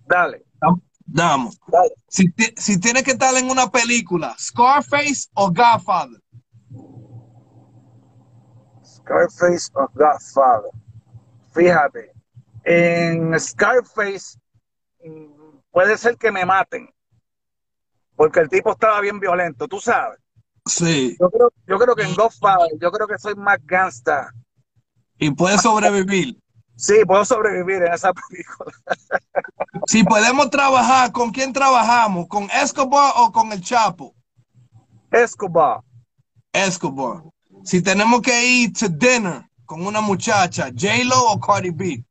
Dale. 0.07 0.45
Damos. 1.11 1.59
Si, 2.07 2.31
si 2.55 2.79
tienes 2.79 3.03
que 3.03 3.11
estar 3.11 3.35
en 3.35 3.49
una 3.49 3.67
película, 3.71 4.35
Scarface 4.37 5.27
o 5.33 5.47
Godfather. 5.47 6.21
Scarface 8.83 9.71
o 9.73 9.87
Godfather. 9.93 10.71
Fíjate, 11.51 12.11
en 12.63 13.39
Scarface 13.39 14.37
mm, 15.03 15.57
puede 15.71 15.97
ser 15.97 16.15
que 16.15 16.31
me 16.31 16.45
maten, 16.45 16.87
porque 18.15 18.41
el 18.41 18.49
tipo 18.49 18.71
estaba 18.71 19.01
bien 19.01 19.19
violento, 19.19 19.67
tú 19.67 19.79
sabes. 19.79 20.19
Sí. 20.69 21.17
Yo 21.19 21.29
creo, 21.29 21.51
yo 21.67 21.77
creo 21.77 21.95
que 21.95 22.03
en 22.03 22.15
Godfather, 22.15 22.69
yo 22.79 22.91
creo 22.91 23.07
que 23.07 23.17
soy 23.17 23.35
más 23.35 23.57
gangsta. 23.65 24.31
Y 25.17 25.31
puedes 25.31 25.61
sobrevivir. 25.61 26.37
Sí, 26.75 27.03
puedo 27.05 27.25
sobrevivir 27.25 27.83
en 27.83 27.93
esa 27.93 28.13
película. 28.13 28.71
si 29.87 30.03
podemos 30.03 30.49
trabajar, 30.49 31.11
¿con 31.11 31.31
quién 31.31 31.51
trabajamos? 31.51 32.27
¿Con 32.27 32.49
Escobar 32.51 33.13
o 33.17 33.31
con 33.31 33.51
el 33.51 33.61
Chapo? 33.61 34.15
Escobar. 35.11 35.81
Escobar. 36.53 37.23
Si 37.63 37.81
tenemos 37.81 38.21
que 38.21 38.45
ir 38.45 38.73
to 38.73 38.87
dinner 38.87 39.43
con 39.65 39.85
una 39.85 39.99
muchacha, 39.99 40.69
J-Lo 40.71 41.21
o 41.31 41.39
Cardi 41.39 41.71
B? 41.71 42.03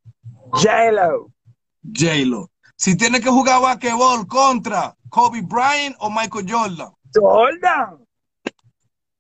J-Lo. 0.53 1.31
J-Lo. 1.83 2.51
Si 2.77 2.94
tiene 2.97 3.21
que 3.21 3.31
jugar 3.31 3.62
basquetbol 3.62 4.27
contra 4.27 4.94
Kobe 5.09 5.40
Bryant 5.42 5.97
o 5.99 6.11
Michael 6.11 6.47
Jordan? 6.47 6.92
Jordan. 7.14 8.08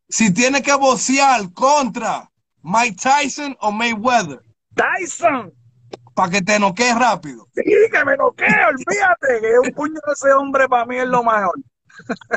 Si 0.08 0.32
tiene 0.32 0.62
que 0.62 0.74
bocear 0.74 1.52
contra 1.52 2.30
Mike 2.62 2.96
Tyson 3.02 3.56
o 3.60 3.70
Mayweather. 3.70 4.40
Tyson. 4.74 5.52
para 6.14 6.30
que 6.30 6.42
te 6.42 6.58
noquees 6.58 6.96
rápido. 6.96 7.46
Sí, 7.54 7.62
que 7.62 8.04
me 8.04 8.16
noquee, 8.16 8.46
olvídate, 8.68 9.40
que 9.40 9.58
un 9.68 9.72
puño 9.74 10.00
de 10.06 10.12
ese 10.12 10.32
hombre 10.32 10.68
para 10.68 10.84
mí 10.84 10.96
es 10.96 11.06
lo 11.06 11.22
mejor. 11.22 11.54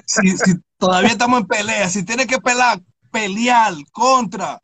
Si, 0.06 0.38
si 0.38 0.54
todavía 0.78 1.10
estamos 1.10 1.42
en 1.42 1.48
pelea, 1.48 1.90
si 1.90 2.04
tienes 2.04 2.28
que 2.28 2.40
pelear, 2.40 2.80
pelear 3.12 3.74
contra 3.92 4.62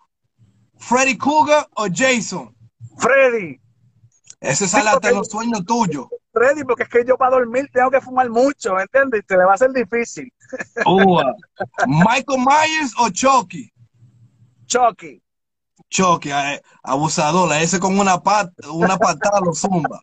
Freddy 0.78 1.18
Cougar 1.18 1.68
o 1.76 1.88
Jason. 1.92 2.56
Freddy. 2.98 3.60
Ese 4.40 4.68
sale 4.68 4.90
hasta 4.90 5.12
los 5.12 5.28
sueños 5.28 5.66
tuyos. 5.66 6.08
Freddy, 6.38 6.64
porque 6.64 6.84
es 6.84 6.90
que 6.90 7.06
yo 7.06 7.18
para 7.18 7.38
dormir 7.38 7.70
tengo 7.74 7.90
que 7.90 8.02
fumar 8.02 8.30
mucho, 8.30 8.76
¿me 8.76 8.84
entiendes? 8.84 9.26
Te 9.26 9.38
le 9.38 9.46
va 9.46 9.54
a 9.54 9.58
ser 9.58 9.72
difícil. 9.72 10.32
Uh, 10.86 11.22
Michael 11.88 12.40
Myers 12.40 12.94
o 13.00 13.10
Chucky. 13.10 13.72
Chucky. 14.66 15.22
Chucky, 15.90 16.32
eh, 16.32 16.62
abusador, 16.84 17.52
ese 17.54 17.80
con 17.80 17.98
una 17.98 18.22
pata, 18.22 18.52
una 18.72 18.98
patada 18.98 19.40
lo 19.40 19.54
zumba. 19.54 20.00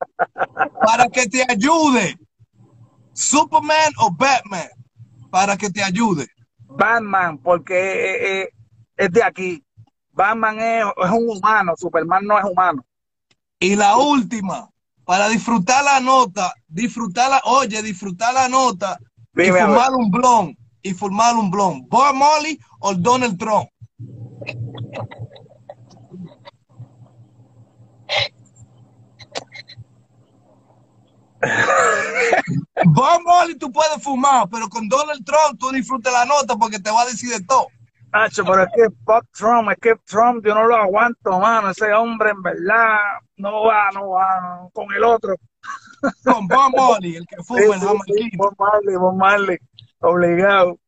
Para 0.84 1.08
que 1.08 1.26
te 1.26 1.44
ayude. 1.48 2.18
Superman 3.12 3.92
o 3.98 4.10
Batman. 4.10 4.68
Para 5.30 5.56
que 5.56 5.70
te 5.70 5.82
ayude. 5.82 6.26
Batman, 6.58 7.38
porque 7.38 7.74
eh, 7.74 8.42
eh, 8.42 8.48
es 8.96 9.10
de 9.10 9.22
aquí. 9.22 9.64
Batman 10.12 10.58
es, 10.58 10.84
es, 11.04 11.10
un 11.10 11.28
humano, 11.28 11.74
Superman 11.76 12.24
no 12.24 12.38
es 12.38 12.44
humano. 12.44 12.84
Y 13.58 13.76
la 13.76 13.96
última, 13.96 14.70
para 15.04 15.28
disfrutar 15.28 15.84
la 15.84 16.00
nota, 16.00 16.54
disfrutar 16.66 17.40
oye, 17.44 17.82
disfrutar 17.82 18.34
la 18.34 18.48
nota 18.48 18.98
y 19.34 19.50
fumar 19.50 19.92
un 19.92 20.10
blon, 20.10 20.56
y 20.82 20.94
fumar 20.94 21.36
un 21.36 21.50
blon. 21.50 21.86
Bob 21.88 22.14
Molly 22.14 22.58
o 22.80 22.94
Donald 22.94 23.38
Trump. 23.38 23.68
Bob 32.86 33.20
Molly 33.24 33.58
tú 33.58 33.70
puedes 33.70 34.02
fumar, 34.02 34.48
pero 34.50 34.68
con 34.68 34.88
Donald 34.88 35.24
Trump 35.24 35.58
tú 35.58 35.70
disfrutas 35.70 36.12
la 36.12 36.24
nota 36.24 36.56
porque 36.56 36.78
te 36.78 36.90
va 36.90 37.02
a 37.02 37.06
decir 37.06 37.30
de 37.30 37.44
todo. 37.44 37.66
Nacho, 38.12 38.44
pero 38.44 38.62
es 38.62 38.68
que 38.74 38.88
fuck 39.04 39.26
Trump, 39.32 39.70
es 39.70 39.78
que 39.80 39.96
Trump 40.06 40.44
yo 40.46 40.54
no 40.54 40.66
lo 40.66 40.76
aguanto, 40.76 41.38
mano. 41.40 41.70
Ese 41.70 41.92
hombre 41.92 42.30
en 42.30 42.42
verdad 42.42 42.96
no 43.36 43.64
va, 43.64 43.90
no 43.92 44.10
va 44.10 44.68
con 44.72 44.92
el 44.94 45.04
otro. 45.04 45.34
Con 46.24 46.46
Bob 46.46 46.72
Molly, 46.76 47.16
el 47.16 47.26
que 47.26 47.42
fuma 47.42 47.78
sí, 47.78 47.86
el 48.08 48.30
sí, 48.30 48.36
Bob 48.36 48.54
Marley, 48.58 48.96
Bob 48.96 49.16
Marley, 49.16 49.58
obligado. 50.00 50.78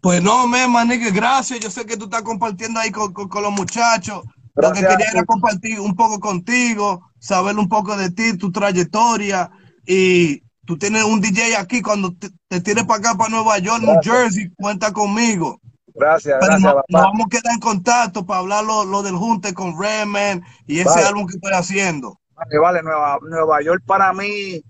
Pues 0.00 0.22
no, 0.22 0.46
me 0.46 0.68
manique, 0.68 1.10
gracias. 1.10 1.60
Yo 1.60 1.70
sé 1.70 1.86
que 1.86 1.96
tú 1.96 2.04
estás 2.04 2.22
compartiendo 2.22 2.78
ahí 2.78 2.90
con, 2.90 3.14
con, 3.14 3.28
con 3.28 3.42
los 3.42 3.52
muchachos. 3.52 4.22
Gracias. 4.54 4.82
Lo 4.82 4.88
que 4.88 4.94
quería 4.94 5.10
era 5.10 5.24
compartir 5.24 5.80
un 5.80 5.96
poco 5.96 6.20
contigo, 6.20 7.10
saber 7.18 7.56
un 7.56 7.68
poco 7.68 7.96
de 7.96 8.10
ti, 8.10 8.36
tu 8.36 8.52
trayectoria. 8.52 9.50
Y 9.86 10.42
tú 10.66 10.76
tienes 10.76 11.04
un 11.04 11.22
DJ 11.22 11.56
aquí, 11.56 11.80
cuando 11.80 12.14
te, 12.14 12.28
te 12.48 12.60
tienes 12.60 12.84
para 12.84 12.98
acá, 12.98 13.14
para 13.16 13.30
Nueva 13.30 13.58
York, 13.58 13.82
gracias. 13.82 14.06
New 14.06 14.14
Jersey, 14.14 14.50
cuenta 14.54 14.92
conmigo. 14.92 15.58
Gracias, 15.94 16.36
Pero 16.40 16.50
gracias, 16.50 16.62
no, 16.62 16.74
papá. 16.74 16.84
nos 16.88 17.02
vamos 17.02 17.26
a 17.26 17.28
quedar 17.28 17.54
en 17.54 17.60
contacto 17.60 18.26
para 18.26 18.40
hablar 18.40 18.64
lo, 18.64 18.84
lo 18.84 19.02
del 19.02 19.14
junte 19.16 19.54
con 19.54 19.80
Redman 19.80 20.42
y 20.66 20.80
ese 20.80 20.88
Vale. 20.90 21.06
álbum 21.06 21.26
que 21.26 21.36
estoy 21.36 21.52
haciendo. 21.52 22.20
Vale, 22.34 22.58
vale, 22.58 22.82
Nueva, 22.82 23.18
Nueva 23.22 23.62
York 23.62 23.82
para 23.86 24.12
mí 24.12 24.60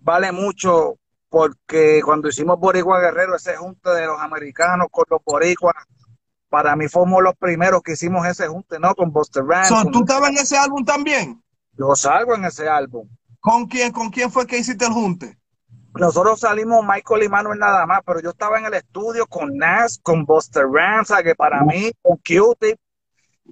vale 0.00 0.32
mucho 0.32 0.96
porque 1.28 2.00
cuando 2.04 2.28
hicimos 2.28 2.58
Boricua 2.58 2.98
Guerrero, 2.98 3.36
ese 3.36 3.56
junte 3.56 3.90
de 3.90 4.06
los 4.06 4.18
americanos 4.20 4.88
con 4.90 5.04
los 5.10 5.20
boricuas, 5.24 5.74
para 6.48 6.74
mí 6.74 6.88
fuimos 6.88 7.22
los 7.22 7.34
primeros 7.36 7.82
que 7.82 7.92
hicimos 7.92 8.26
ese 8.26 8.48
junte, 8.48 8.80
¿no? 8.80 8.94
Con 8.94 9.12
Buster. 9.12 9.44
So, 9.68 9.74
con- 9.82 9.92
¿Tú 9.92 10.00
estabas 10.00 10.30
en 10.30 10.38
ese 10.38 10.56
álbum 10.56 10.84
también? 10.84 11.42
Yo 11.74 11.94
salgo 11.94 12.34
en 12.34 12.46
ese 12.46 12.68
álbum. 12.68 13.08
¿Con 13.38 13.66
quién, 13.66 13.92
¿Con 13.92 14.10
quién 14.10 14.30
fue 14.32 14.46
que 14.46 14.58
hiciste 14.58 14.84
el 14.86 14.92
junte? 14.92 15.38
Nosotros 15.94 16.40
salimos 16.40 16.84
Michael 16.86 17.24
y 17.24 17.28
Manuel 17.28 17.58
nada 17.58 17.84
más, 17.86 18.00
pero 18.06 18.20
yo 18.20 18.30
estaba 18.30 18.58
en 18.58 18.66
el 18.66 18.74
estudio 18.74 19.26
con 19.26 19.56
Nas, 19.56 19.98
con 20.02 20.24
Buster 20.24 20.64
sea, 21.04 21.22
que 21.22 21.34
para 21.34 21.62
mí, 21.62 21.90
con 22.02 22.16
Q-Tip, 22.18 22.76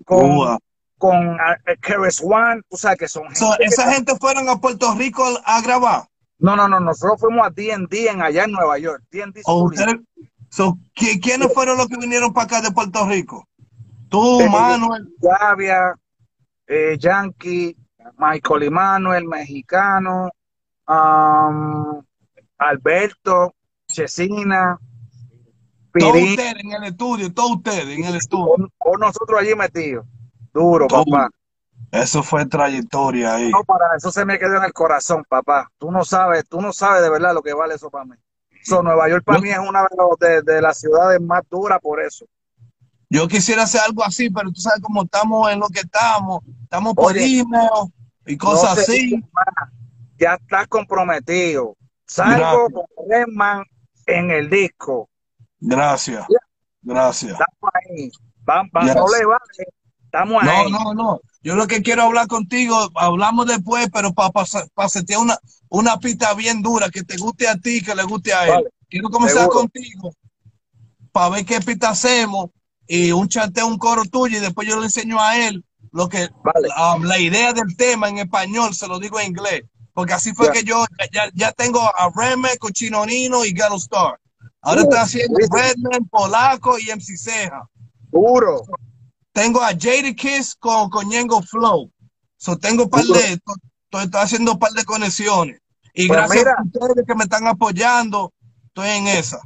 con, 0.05 0.59
con 0.99 1.35
uh, 1.35 1.39
Keres 1.81 2.23
One, 2.23 2.63
o 2.69 2.77
sea, 2.77 2.95
que 2.97 3.09
son 3.09 3.25
gente 3.25 3.39
So, 3.41 3.51
que- 3.59 3.65
esa 3.65 3.91
gente 3.93 4.15
fueron 4.17 4.49
a 4.49 4.57
Puerto 4.57 4.95
Rico 4.95 5.25
a 5.45 5.61
grabar. 5.63 6.03
No, 6.39 6.55
no, 6.55 6.69
no, 6.69 6.79
nosotros 6.79 7.21
fuimos 7.21 7.45
a 7.47 7.51
D&D 7.51 8.09
en 8.09 8.23
allá 8.23 8.45
en 8.45 8.53
Nueva 8.53 8.79
York, 8.79 9.03
D&D 9.11 9.43
¿O 9.45 9.69
Studio. 9.69 9.81
ustedes- 9.87 10.01
so, 10.49 10.79
¿qui- 10.95 11.21
¿Quiénes 11.21 11.53
fueron 11.53 11.77
los 11.77 11.89
que 11.89 11.97
vinieron 11.97 12.33
para 12.33 12.45
acá 12.45 12.61
de 12.61 12.71
Puerto 12.71 13.05
Rico? 13.07 13.49
Tú, 14.09 14.41
Eh, 14.41 14.49
Manuel. 14.49 15.09
Gavia, 15.21 15.95
eh, 16.69 16.97
Yankee, 16.99 17.77
Michael 18.17 18.63
y 18.63 18.71
Manuel, 18.71 19.27
mexicano, 19.27 20.31
um, 20.87 22.03
Alberto, 22.59 23.55
Chesina, 23.89 24.79
Todos 25.99 26.13
Pirín, 26.13 26.31
ustedes 26.31 26.55
en 26.65 26.73
el 26.73 26.85
estudio, 26.85 27.33
todos 27.33 27.53
ustedes 27.57 27.89
en 27.99 28.05
el 28.05 28.17
estudio. 28.17 28.47
con, 28.47 28.69
con 28.77 29.01
nosotros 29.01 29.41
allí 29.41 29.55
metidos. 29.55 30.07
Duro, 30.53 30.87
Todo. 30.87 31.05
papá. 31.05 31.31
Eso 31.91 32.23
fue 32.23 32.45
trayectoria 32.45 33.35
ahí. 33.37 33.51
No, 33.51 33.65
para 33.65 33.97
eso 33.97 34.11
se 34.11 34.25
me 34.25 34.39
quedó 34.39 34.57
en 34.57 34.65
el 34.65 34.73
corazón, 34.73 35.25
papá. 35.29 35.71
Tú 35.79 35.91
no 35.91 36.05
sabes, 36.05 36.47
tú 36.49 36.61
no 36.61 36.73
sabes 36.73 37.03
de 37.03 37.09
verdad 37.11 37.33
lo 37.33 37.43
que 37.43 37.55
vale 37.55 37.75
eso 37.77 37.89
para 37.91 38.05
mí. 38.05 38.15
So, 38.63 38.83
Nueva 38.83 39.09
York 39.09 39.25
para 39.25 39.39
mí 39.41 39.49
es 39.49 39.59
una 39.59 39.83
de, 39.83 39.89
los- 39.97 40.19
de, 40.19 40.43
de 40.53 40.61
las 40.61 40.79
ciudades 40.79 41.21
más 41.21 41.43
duras 41.49 41.79
por 41.81 42.03
eso. 42.03 42.27
Yo 43.09 43.27
quisiera 43.27 43.63
hacer 43.63 43.81
algo 43.87 44.05
así, 44.05 44.29
pero 44.29 44.51
tú 44.53 44.61
sabes 44.61 44.83
cómo 44.83 45.05
estamos 45.05 45.51
en 45.51 45.61
lo 45.61 45.69
que 45.69 45.81
estamos. 45.81 46.43
Estamos 46.65 46.95
por 46.95 47.13
Oye, 47.13 47.41
email 47.41 47.71
y 48.27 48.37
cosas 48.37 48.77
No 48.77 48.83
así. 48.83 49.25
Ya 50.19 50.35
estás 50.35 50.67
comprometido. 50.69 51.75
Salgo 52.09 52.39
Gracias. 52.39 52.73
con 52.73 53.09
Redman 53.11 53.65
en 54.07 54.31
el 54.31 54.51
disco. 54.51 55.09
Gracias. 55.61 56.27
Gracias. 56.83 57.33
Estamos 57.33 57.73
ahí. 57.75 58.11
Vamos, 58.45 58.71
Yes. 58.83 58.95
no 58.95 59.07
le 59.09 59.25
vale. 59.27 59.69
Estamos 60.05 60.43
No, 60.43 60.51
ahí. 60.51 60.73
no, 60.73 60.95
no. 60.95 61.21
Yo 61.43 61.55
lo 61.55 61.67
que 61.67 61.83
quiero 61.83 62.03
hablar 62.05 62.27
contigo, 62.29 62.89
hablamos 62.95 63.47
después, 63.47 63.89
pero 63.93 64.13
para 64.15 64.31
pa, 64.31 64.45
una, 65.21 65.39
una 65.69 65.99
pista 65.99 66.33
bien 66.35 66.63
dura 66.63 66.89
que 66.89 67.03
te 67.03 67.17
guste 67.19 67.47
a 67.47 67.57
ti, 67.57 67.83
que 67.83 67.95
le 67.95 68.05
guste 68.05 68.33
a 68.33 68.45
él. 68.47 68.51
Vale. 68.55 68.69
Quiero 68.89 69.11
comenzar 69.11 69.43
Seguro. 69.43 69.61
contigo 69.61 70.13
para 71.13 71.29
ver 71.31 71.45
qué 71.45 71.61
pista 71.61 71.91
hacemos 71.91 72.47
y 72.87 73.13
un 73.13 73.29
chanteo, 73.29 73.67
un 73.67 73.77
coro 73.77 74.03
tuyo 74.07 74.39
y 74.39 74.41
después 74.41 74.67
yo 74.67 74.79
le 74.79 74.87
enseño 74.87 75.21
a 75.21 75.37
él 75.47 75.63
lo 75.93 76.09
que 76.09 76.29
Vale. 76.43 76.69
la 77.07 77.19
idea 77.19 77.53
del 77.53 77.77
tema 77.77 78.09
en 78.09 78.19
español, 78.19 78.75
se 78.75 78.89
lo 78.89 78.99
digo 78.99 79.21
en 79.21 79.29
inglés. 79.29 79.65
Porque 79.99 80.13
así 80.13 80.33
fue 80.33 80.53
que 80.53 80.63
yo 80.63 80.85
ya, 81.13 81.29
ya 81.35 81.51
tengo 81.51 81.81
a 81.81 82.09
Redman, 82.15 82.57
Cochino 82.61 83.05
Nino 83.05 83.45
y 83.45 83.53
Ghetto 83.53 83.75
Star. 83.79 84.21
Ahora 84.61 84.83
está 84.83 85.03
haciendo. 85.03 85.37
Redman, 85.51 86.05
Polaco 86.09 86.79
y 86.79 86.85
MC 86.93 87.19
Ceja 87.19 87.69
Duro. 88.13 88.63
tengo 89.33 89.61
a 89.61 89.71
Jada 89.77 90.15
Kiss 90.15 90.55
con, 90.55 90.89
con 90.89 91.09
Ñengo 91.09 91.43
Flow. 91.43 91.91
So, 92.37 92.57
tengo 92.57 92.85
un 92.85 92.91
par 92.91 93.03
de, 93.07 93.33
estoy, 93.33 93.57
estoy 94.05 94.21
haciendo 94.21 94.53
un 94.53 94.61
par 94.61 94.71
de 94.71 94.85
conexiones. 94.85 95.61
Y 95.93 96.07
Pues 96.07 96.17
gracias 96.17 96.45
mira. 96.45 96.55
a 96.57 96.63
ustedes 96.63 97.05
que 97.05 97.15
me 97.17 97.25
están 97.25 97.49
apoyando, 97.49 98.33
estoy 98.69 98.91
en 98.91 99.09
esa. 99.09 99.41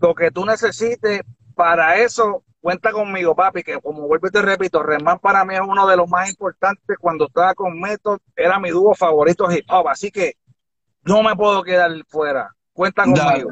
Lo 0.00 0.12
que 0.12 0.32
tú 0.32 0.44
necesites 0.44 1.20
para 1.54 1.98
eso, 1.98 2.42
cuenta 2.62 2.92
conmigo, 2.92 3.34
papi, 3.34 3.62
que 3.62 3.78
como 3.80 4.06
vuelvo 4.08 4.28
y 4.28 4.30
te 4.30 4.40
repito, 4.40 4.82
Redman 4.82 5.18
para 5.18 5.44
mí 5.44 5.54
es 5.54 5.60
uno 5.66 5.86
de 5.86 5.96
los 5.96 6.08
más 6.08 6.30
importantes. 6.30 6.96
Cuando 6.98 7.26
estaba 7.26 7.54
con 7.54 7.78
Method, 7.78 8.18
era 8.34 8.58
mi 8.58 8.70
dúo 8.70 8.94
favorito 8.94 9.50
hip 9.52 9.66
hop. 9.68 9.88
Así 9.88 10.10
que 10.10 10.36
no 11.02 11.22
me 11.22 11.36
puedo 11.36 11.62
quedar 11.62 11.90
fuera. 12.08 12.48
Cuenta 12.72 13.04
conmigo. 13.04 13.50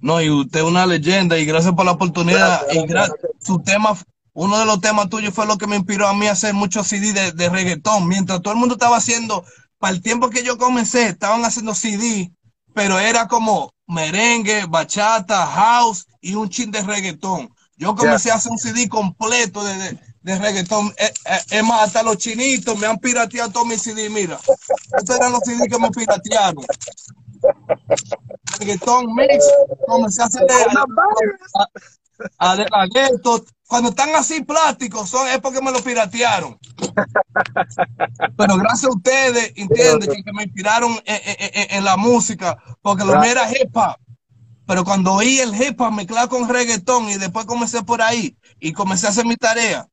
No, 0.00 0.22
y 0.22 0.30
usted 0.30 0.60
es 0.60 0.64
una 0.66 0.86
leyenda 0.86 1.36
y 1.36 1.44
gracias 1.44 1.74
por 1.74 1.84
la 1.84 1.90
oportunidad. 1.92 2.60
Gracias, 2.62 2.74
y 2.76 2.78
gra- 2.86 2.88
gracias. 3.08 3.18
su 3.40 3.60
tema, 3.60 3.90
uno 4.32 4.58
de 4.58 4.64
los 4.64 4.80
temas 4.80 5.08
tuyos 5.10 5.34
fue 5.34 5.44
lo 5.46 5.58
que 5.58 5.66
me 5.66 5.74
inspiró 5.76 6.06
a 6.06 6.14
mí 6.14 6.28
a 6.28 6.32
hacer 6.32 6.54
muchos 6.54 6.86
CD 6.86 7.12
de, 7.12 7.32
de 7.32 7.48
reggaetón. 7.48 8.06
Mientras 8.06 8.40
todo 8.40 8.54
el 8.54 8.60
mundo 8.60 8.76
estaba 8.76 8.96
haciendo, 8.96 9.44
para 9.78 9.92
el 9.92 10.00
tiempo 10.00 10.30
que 10.30 10.44
yo 10.44 10.56
comencé, 10.56 11.08
estaban 11.08 11.44
haciendo 11.44 11.74
CD, 11.74 12.30
pero 12.74 13.00
era 13.00 13.26
como 13.26 13.72
merengue, 13.88 14.66
bachata, 14.68 15.44
house 15.46 16.06
y 16.20 16.34
un 16.36 16.48
chin 16.48 16.70
de 16.70 16.82
reggaetón. 16.82 17.48
Yo 17.78 17.94
comencé 17.94 18.30
a 18.30 18.34
hacer 18.34 18.50
un 18.50 18.58
CD 18.58 18.88
completo 18.88 19.64
de, 19.64 19.76
de, 19.76 19.98
de 20.22 20.38
reggaetón. 20.38 20.88
Eh, 20.98 21.12
eh, 21.26 21.38
Es 21.50 21.64
más, 21.64 21.82
hasta 21.82 22.02
los 22.02 22.18
chinitos 22.18 22.76
me 22.76 22.86
han 22.86 22.98
pirateado 22.98 23.50
todos 23.50 23.66
mis 23.66 23.80
CD. 23.80 24.10
Mira, 24.10 24.38
estos 24.98 25.16
eran 25.16 25.32
los 25.32 25.40
CD 25.44 25.68
que 25.68 25.78
me 25.78 25.90
piratearon. 25.90 26.64
Reggaetón 28.58 29.14
mix, 29.14 29.44
comencé 29.86 30.22
a 30.22 30.24
hacer 30.24 30.42
a, 32.38 32.50
a, 32.50 32.56
de 32.56 32.66
la 32.68 32.86
gueto. 32.86 33.44
Cuando 33.68 33.90
están 33.90 34.14
así 34.16 34.42
plásticos, 34.42 35.08
son, 35.08 35.28
es 35.28 35.38
porque 35.38 35.60
me 35.60 35.70
lo 35.70 35.80
piratearon. 35.82 36.58
Pero 38.36 38.56
gracias 38.56 38.84
a 38.86 38.96
ustedes, 38.96 39.52
entienden, 39.54 40.10
que, 40.10 40.24
que 40.24 40.32
me 40.32 40.44
inspiraron 40.44 40.92
en, 41.04 41.20
en, 41.24 41.76
en, 41.76 41.84
la 41.84 41.96
música, 41.96 42.58
porque 42.82 43.04
lo 43.04 43.20
mío 43.20 43.30
era 43.30 43.48
hip 43.50 43.76
hop. 43.76 43.96
Pero 44.68 44.84
cuando 44.84 45.14
oí 45.14 45.38
el 45.38 45.54
hip 45.54 45.80
hop 45.80 45.92
mezclado 45.92 46.28
con 46.28 46.46
reggaetón 46.46 47.08
y 47.08 47.16
después 47.16 47.46
comencé 47.46 47.82
por 47.82 48.02
ahí 48.02 48.36
y 48.60 48.74
comencé 48.74 49.06
a 49.06 49.10
hacer 49.10 49.24
mi 49.24 49.34
tarea, 49.34 49.88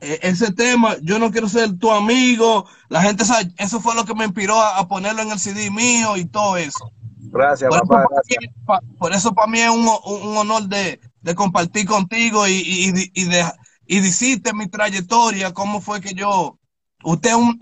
e, 0.00 0.20
ese 0.22 0.52
tema, 0.52 0.96
yo 1.02 1.18
no 1.18 1.32
quiero 1.32 1.48
ser 1.48 1.76
tu 1.76 1.90
amigo, 1.90 2.64
la 2.88 3.02
gente 3.02 3.24
sabe, 3.24 3.52
eso 3.58 3.80
fue 3.80 3.96
lo 3.96 4.04
que 4.04 4.14
me 4.14 4.24
inspiró 4.24 4.62
a, 4.62 4.86
ponerlo 4.86 5.22
en 5.22 5.32
el 5.32 5.40
CD 5.40 5.72
mío 5.72 6.16
y 6.16 6.24
todo 6.24 6.56
eso. 6.56 6.88
Gracias, 7.32 7.68
por 7.68 7.80
papá. 7.88 8.06
Eso 8.28 8.80
por 8.96 9.12
eso 9.12 9.34
para 9.34 9.48
mí 9.48 9.58
es 9.58 9.70
un, 9.70 9.88
honor 10.36 10.68
de, 10.68 11.00
compartir 11.34 11.88
contigo 11.88 12.46
y, 12.46 12.52
y, 12.52 13.10
y, 13.14 13.24
de, 13.24 13.44
y 13.86 13.98
decirte 13.98 14.54
mi 14.54 14.68
trayectoria, 14.68 15.52
cómo 15.52 15.80
fue 15.80 16.00
que 16.00 16.14
yo, 16.14 16.60
usted 17.02 17.30
es 17.30 17.36
un, 17.36 17.58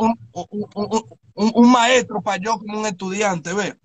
un, 1.35 1.73
maestro 1.73 2.21
para 2.21 2.37
yo 2.37 2.59
como 2.59 2.81
un 2.81 2.87
estudiante, 2.87 3.55
¿ve? 3.55 3.79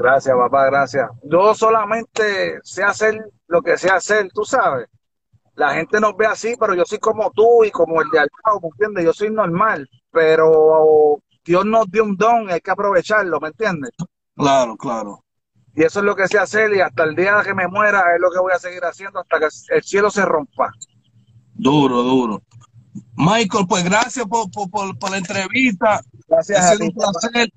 Gracias, 0.00 0.34
papá, 0.34 0.64
gracias. 0.64 1.10
Yo 1.24 1.54
solamente 1.54 2.58
sé 2.62 2.82
hacer 2.82 3.22
lo 3.48 3.60
que 3.60 3.76
sé 3.76 3.90
hacer, 3.90 4.30
tú 4.32 4.44
sabes. 4.46 4.88
La 5.56 5.74
gente 5.74 6.00
nos 6.00 6.16
ve 6.16 6.24
así, 6.24 6.54
pero 6.58 6.74
yo 6.74 6.86
soy 6.86 6.98
como 6.98 7.30
tú 7.32 7.64
y 7.64 7.70
como 7.70 8.00
el 8.00 8.08
de 8.08 8.20
al 8.20 8.28
lado, 8.46 8.60
¿me 8.62 8.68
entiendes? 8.68 9.04
Yo 9.04 9.12
soy 9.12 9.30
normal, 9.30 9.86
pero 10.10 11.22
Dios 11.44 11.66
nos 11.66 11.90
dio 11.90 12.04
un 12.04 12.16
don 12.16 12.50
hay 12.50 12.62
que 12.62 12.70
aprovecharlo, 12.70 13.40
¿me 13.40 13.48
entiendes? 13.48 13.90
Claro, 14.34 14.74
claro. 14.78 15.22
Y 15.74 15.82
eso 15.82 16.00
es 16.00 16.06
lo 16.06 16.16
que 16.16 16.28
sé 16.28 16.38
hacer 16.38 16.74
y 16.74 16.80
hasta 16.80 17.04
el 17.04 17.14
día 17.14 17.42
que 17.44 17.52
me 17.52 17.68
muera 17.68 18.02
es 18.14 18.20
lo 18.22 18.30
que 18.30 18.38
voy 18.38 18.52
a 18.54 18.58
seguir 18.58 18.82
haciendo 18.82 19.20
hasta 19.20 19.38
que 19.38 19.48
el 19.74 19.82
cielo 19.82 20.10
se 20.10 20.24
rompa. 20.24 20.72
Duro, 21.52 22.02
duro. 22.02 22.42
Michael, 23.16 23.66
pues 23.68 23.84
gracias 23.84 24.24
por, 24.26 25.10
la 25.10 25.18
entrevista. 25.18 26.00
Gracias. 26.26 26.80
Ha 26.80 26.82
un 26.82 26.94
placer. 26.94 27.52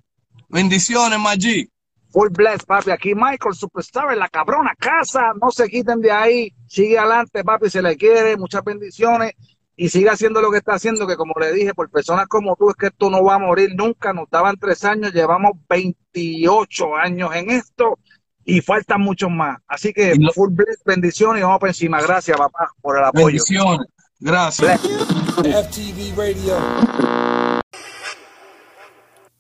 Bendiciones, 0.50 1.18
Maggi. 1.18 1.73
Full 2.14 2.30
bless, 2.30 2.64
papi. 2.64 2.92
Aquí 2.92 3.16
Michael, 3.16 3.56
superstar 3.56 4.14
en 4.14 4.20
la 4.20 4.30
cabrona 4.30 4.76
casa. 4.78 5.34
No 5.42 5.50
se 5.50 5.68
quiten 5.68 6.00
de 6.00 6.12
ahí. 6.12 6.54
Sigue 6.68 7.00
adelante, 7.00 7.44
papi. 7.44 7.72
Se 7.72 7.82
le 7.82 7.98
quiere. 7.98 8.38
Muchas 8.38 8.64
bendiciones. 8.64 9.34
Y 9.76 9.90
sigue 9.90 10.10
haciendo 10.10 10.40
lo 10.40 10.52
que 10.52 10.58
está 10.58 10.76
haciendo, 10.76 11.08
que 11.08 11.16
como 11.16 11.34
le 11.40 11.52
dije, 11.52 11.74
por 11.74 11.90
personas 11.90 12.28
como 12.28 12.56
tú, 12.56 12.70
es 12.70 12.76
que 12.76 12.88
esto 12.88 13.10
no 13.10 13.24
va 13.24 13.36
a 13.36 13.40
morir 13.40 13.72
nunca. 13.76 14.14
Nos 14.14 14.30
daban 14.30 14.56
tres 14.58 14.84
años, 14.84 15.12
llevamos 15.12 15.54
28 15.68 16.96
años 16.96 17.32
en 17.34 17.50
esto 17.50 17.98
y 18.46 18.62
faltan 18.62 19.02
muchos 19.02 19.32
más. 19.32 19.60
Así 19.68 19.92
que 19.92 20.14
full 20.36 20.52
bless, 20.52 20.84
bendiciones 20.86 21.40
y 21.40 21.44
vamos 21.44 21.60
por 21.60 21.70
encima. 21.70 22.00
Gracias, 22.00 22.38
papá, 22.38 22.72
por 22.80 23.00
el 23.00 23.06
apoyo. 23.06 23.26
Bendiciones. 23.26 23.88
Gracias. 24.20 24.80
FTV 24.80 26.16
Radio. 26.16 26.58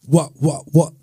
What, 0.07 0.31
what, 0.41 0.63
what? 0.73 0.93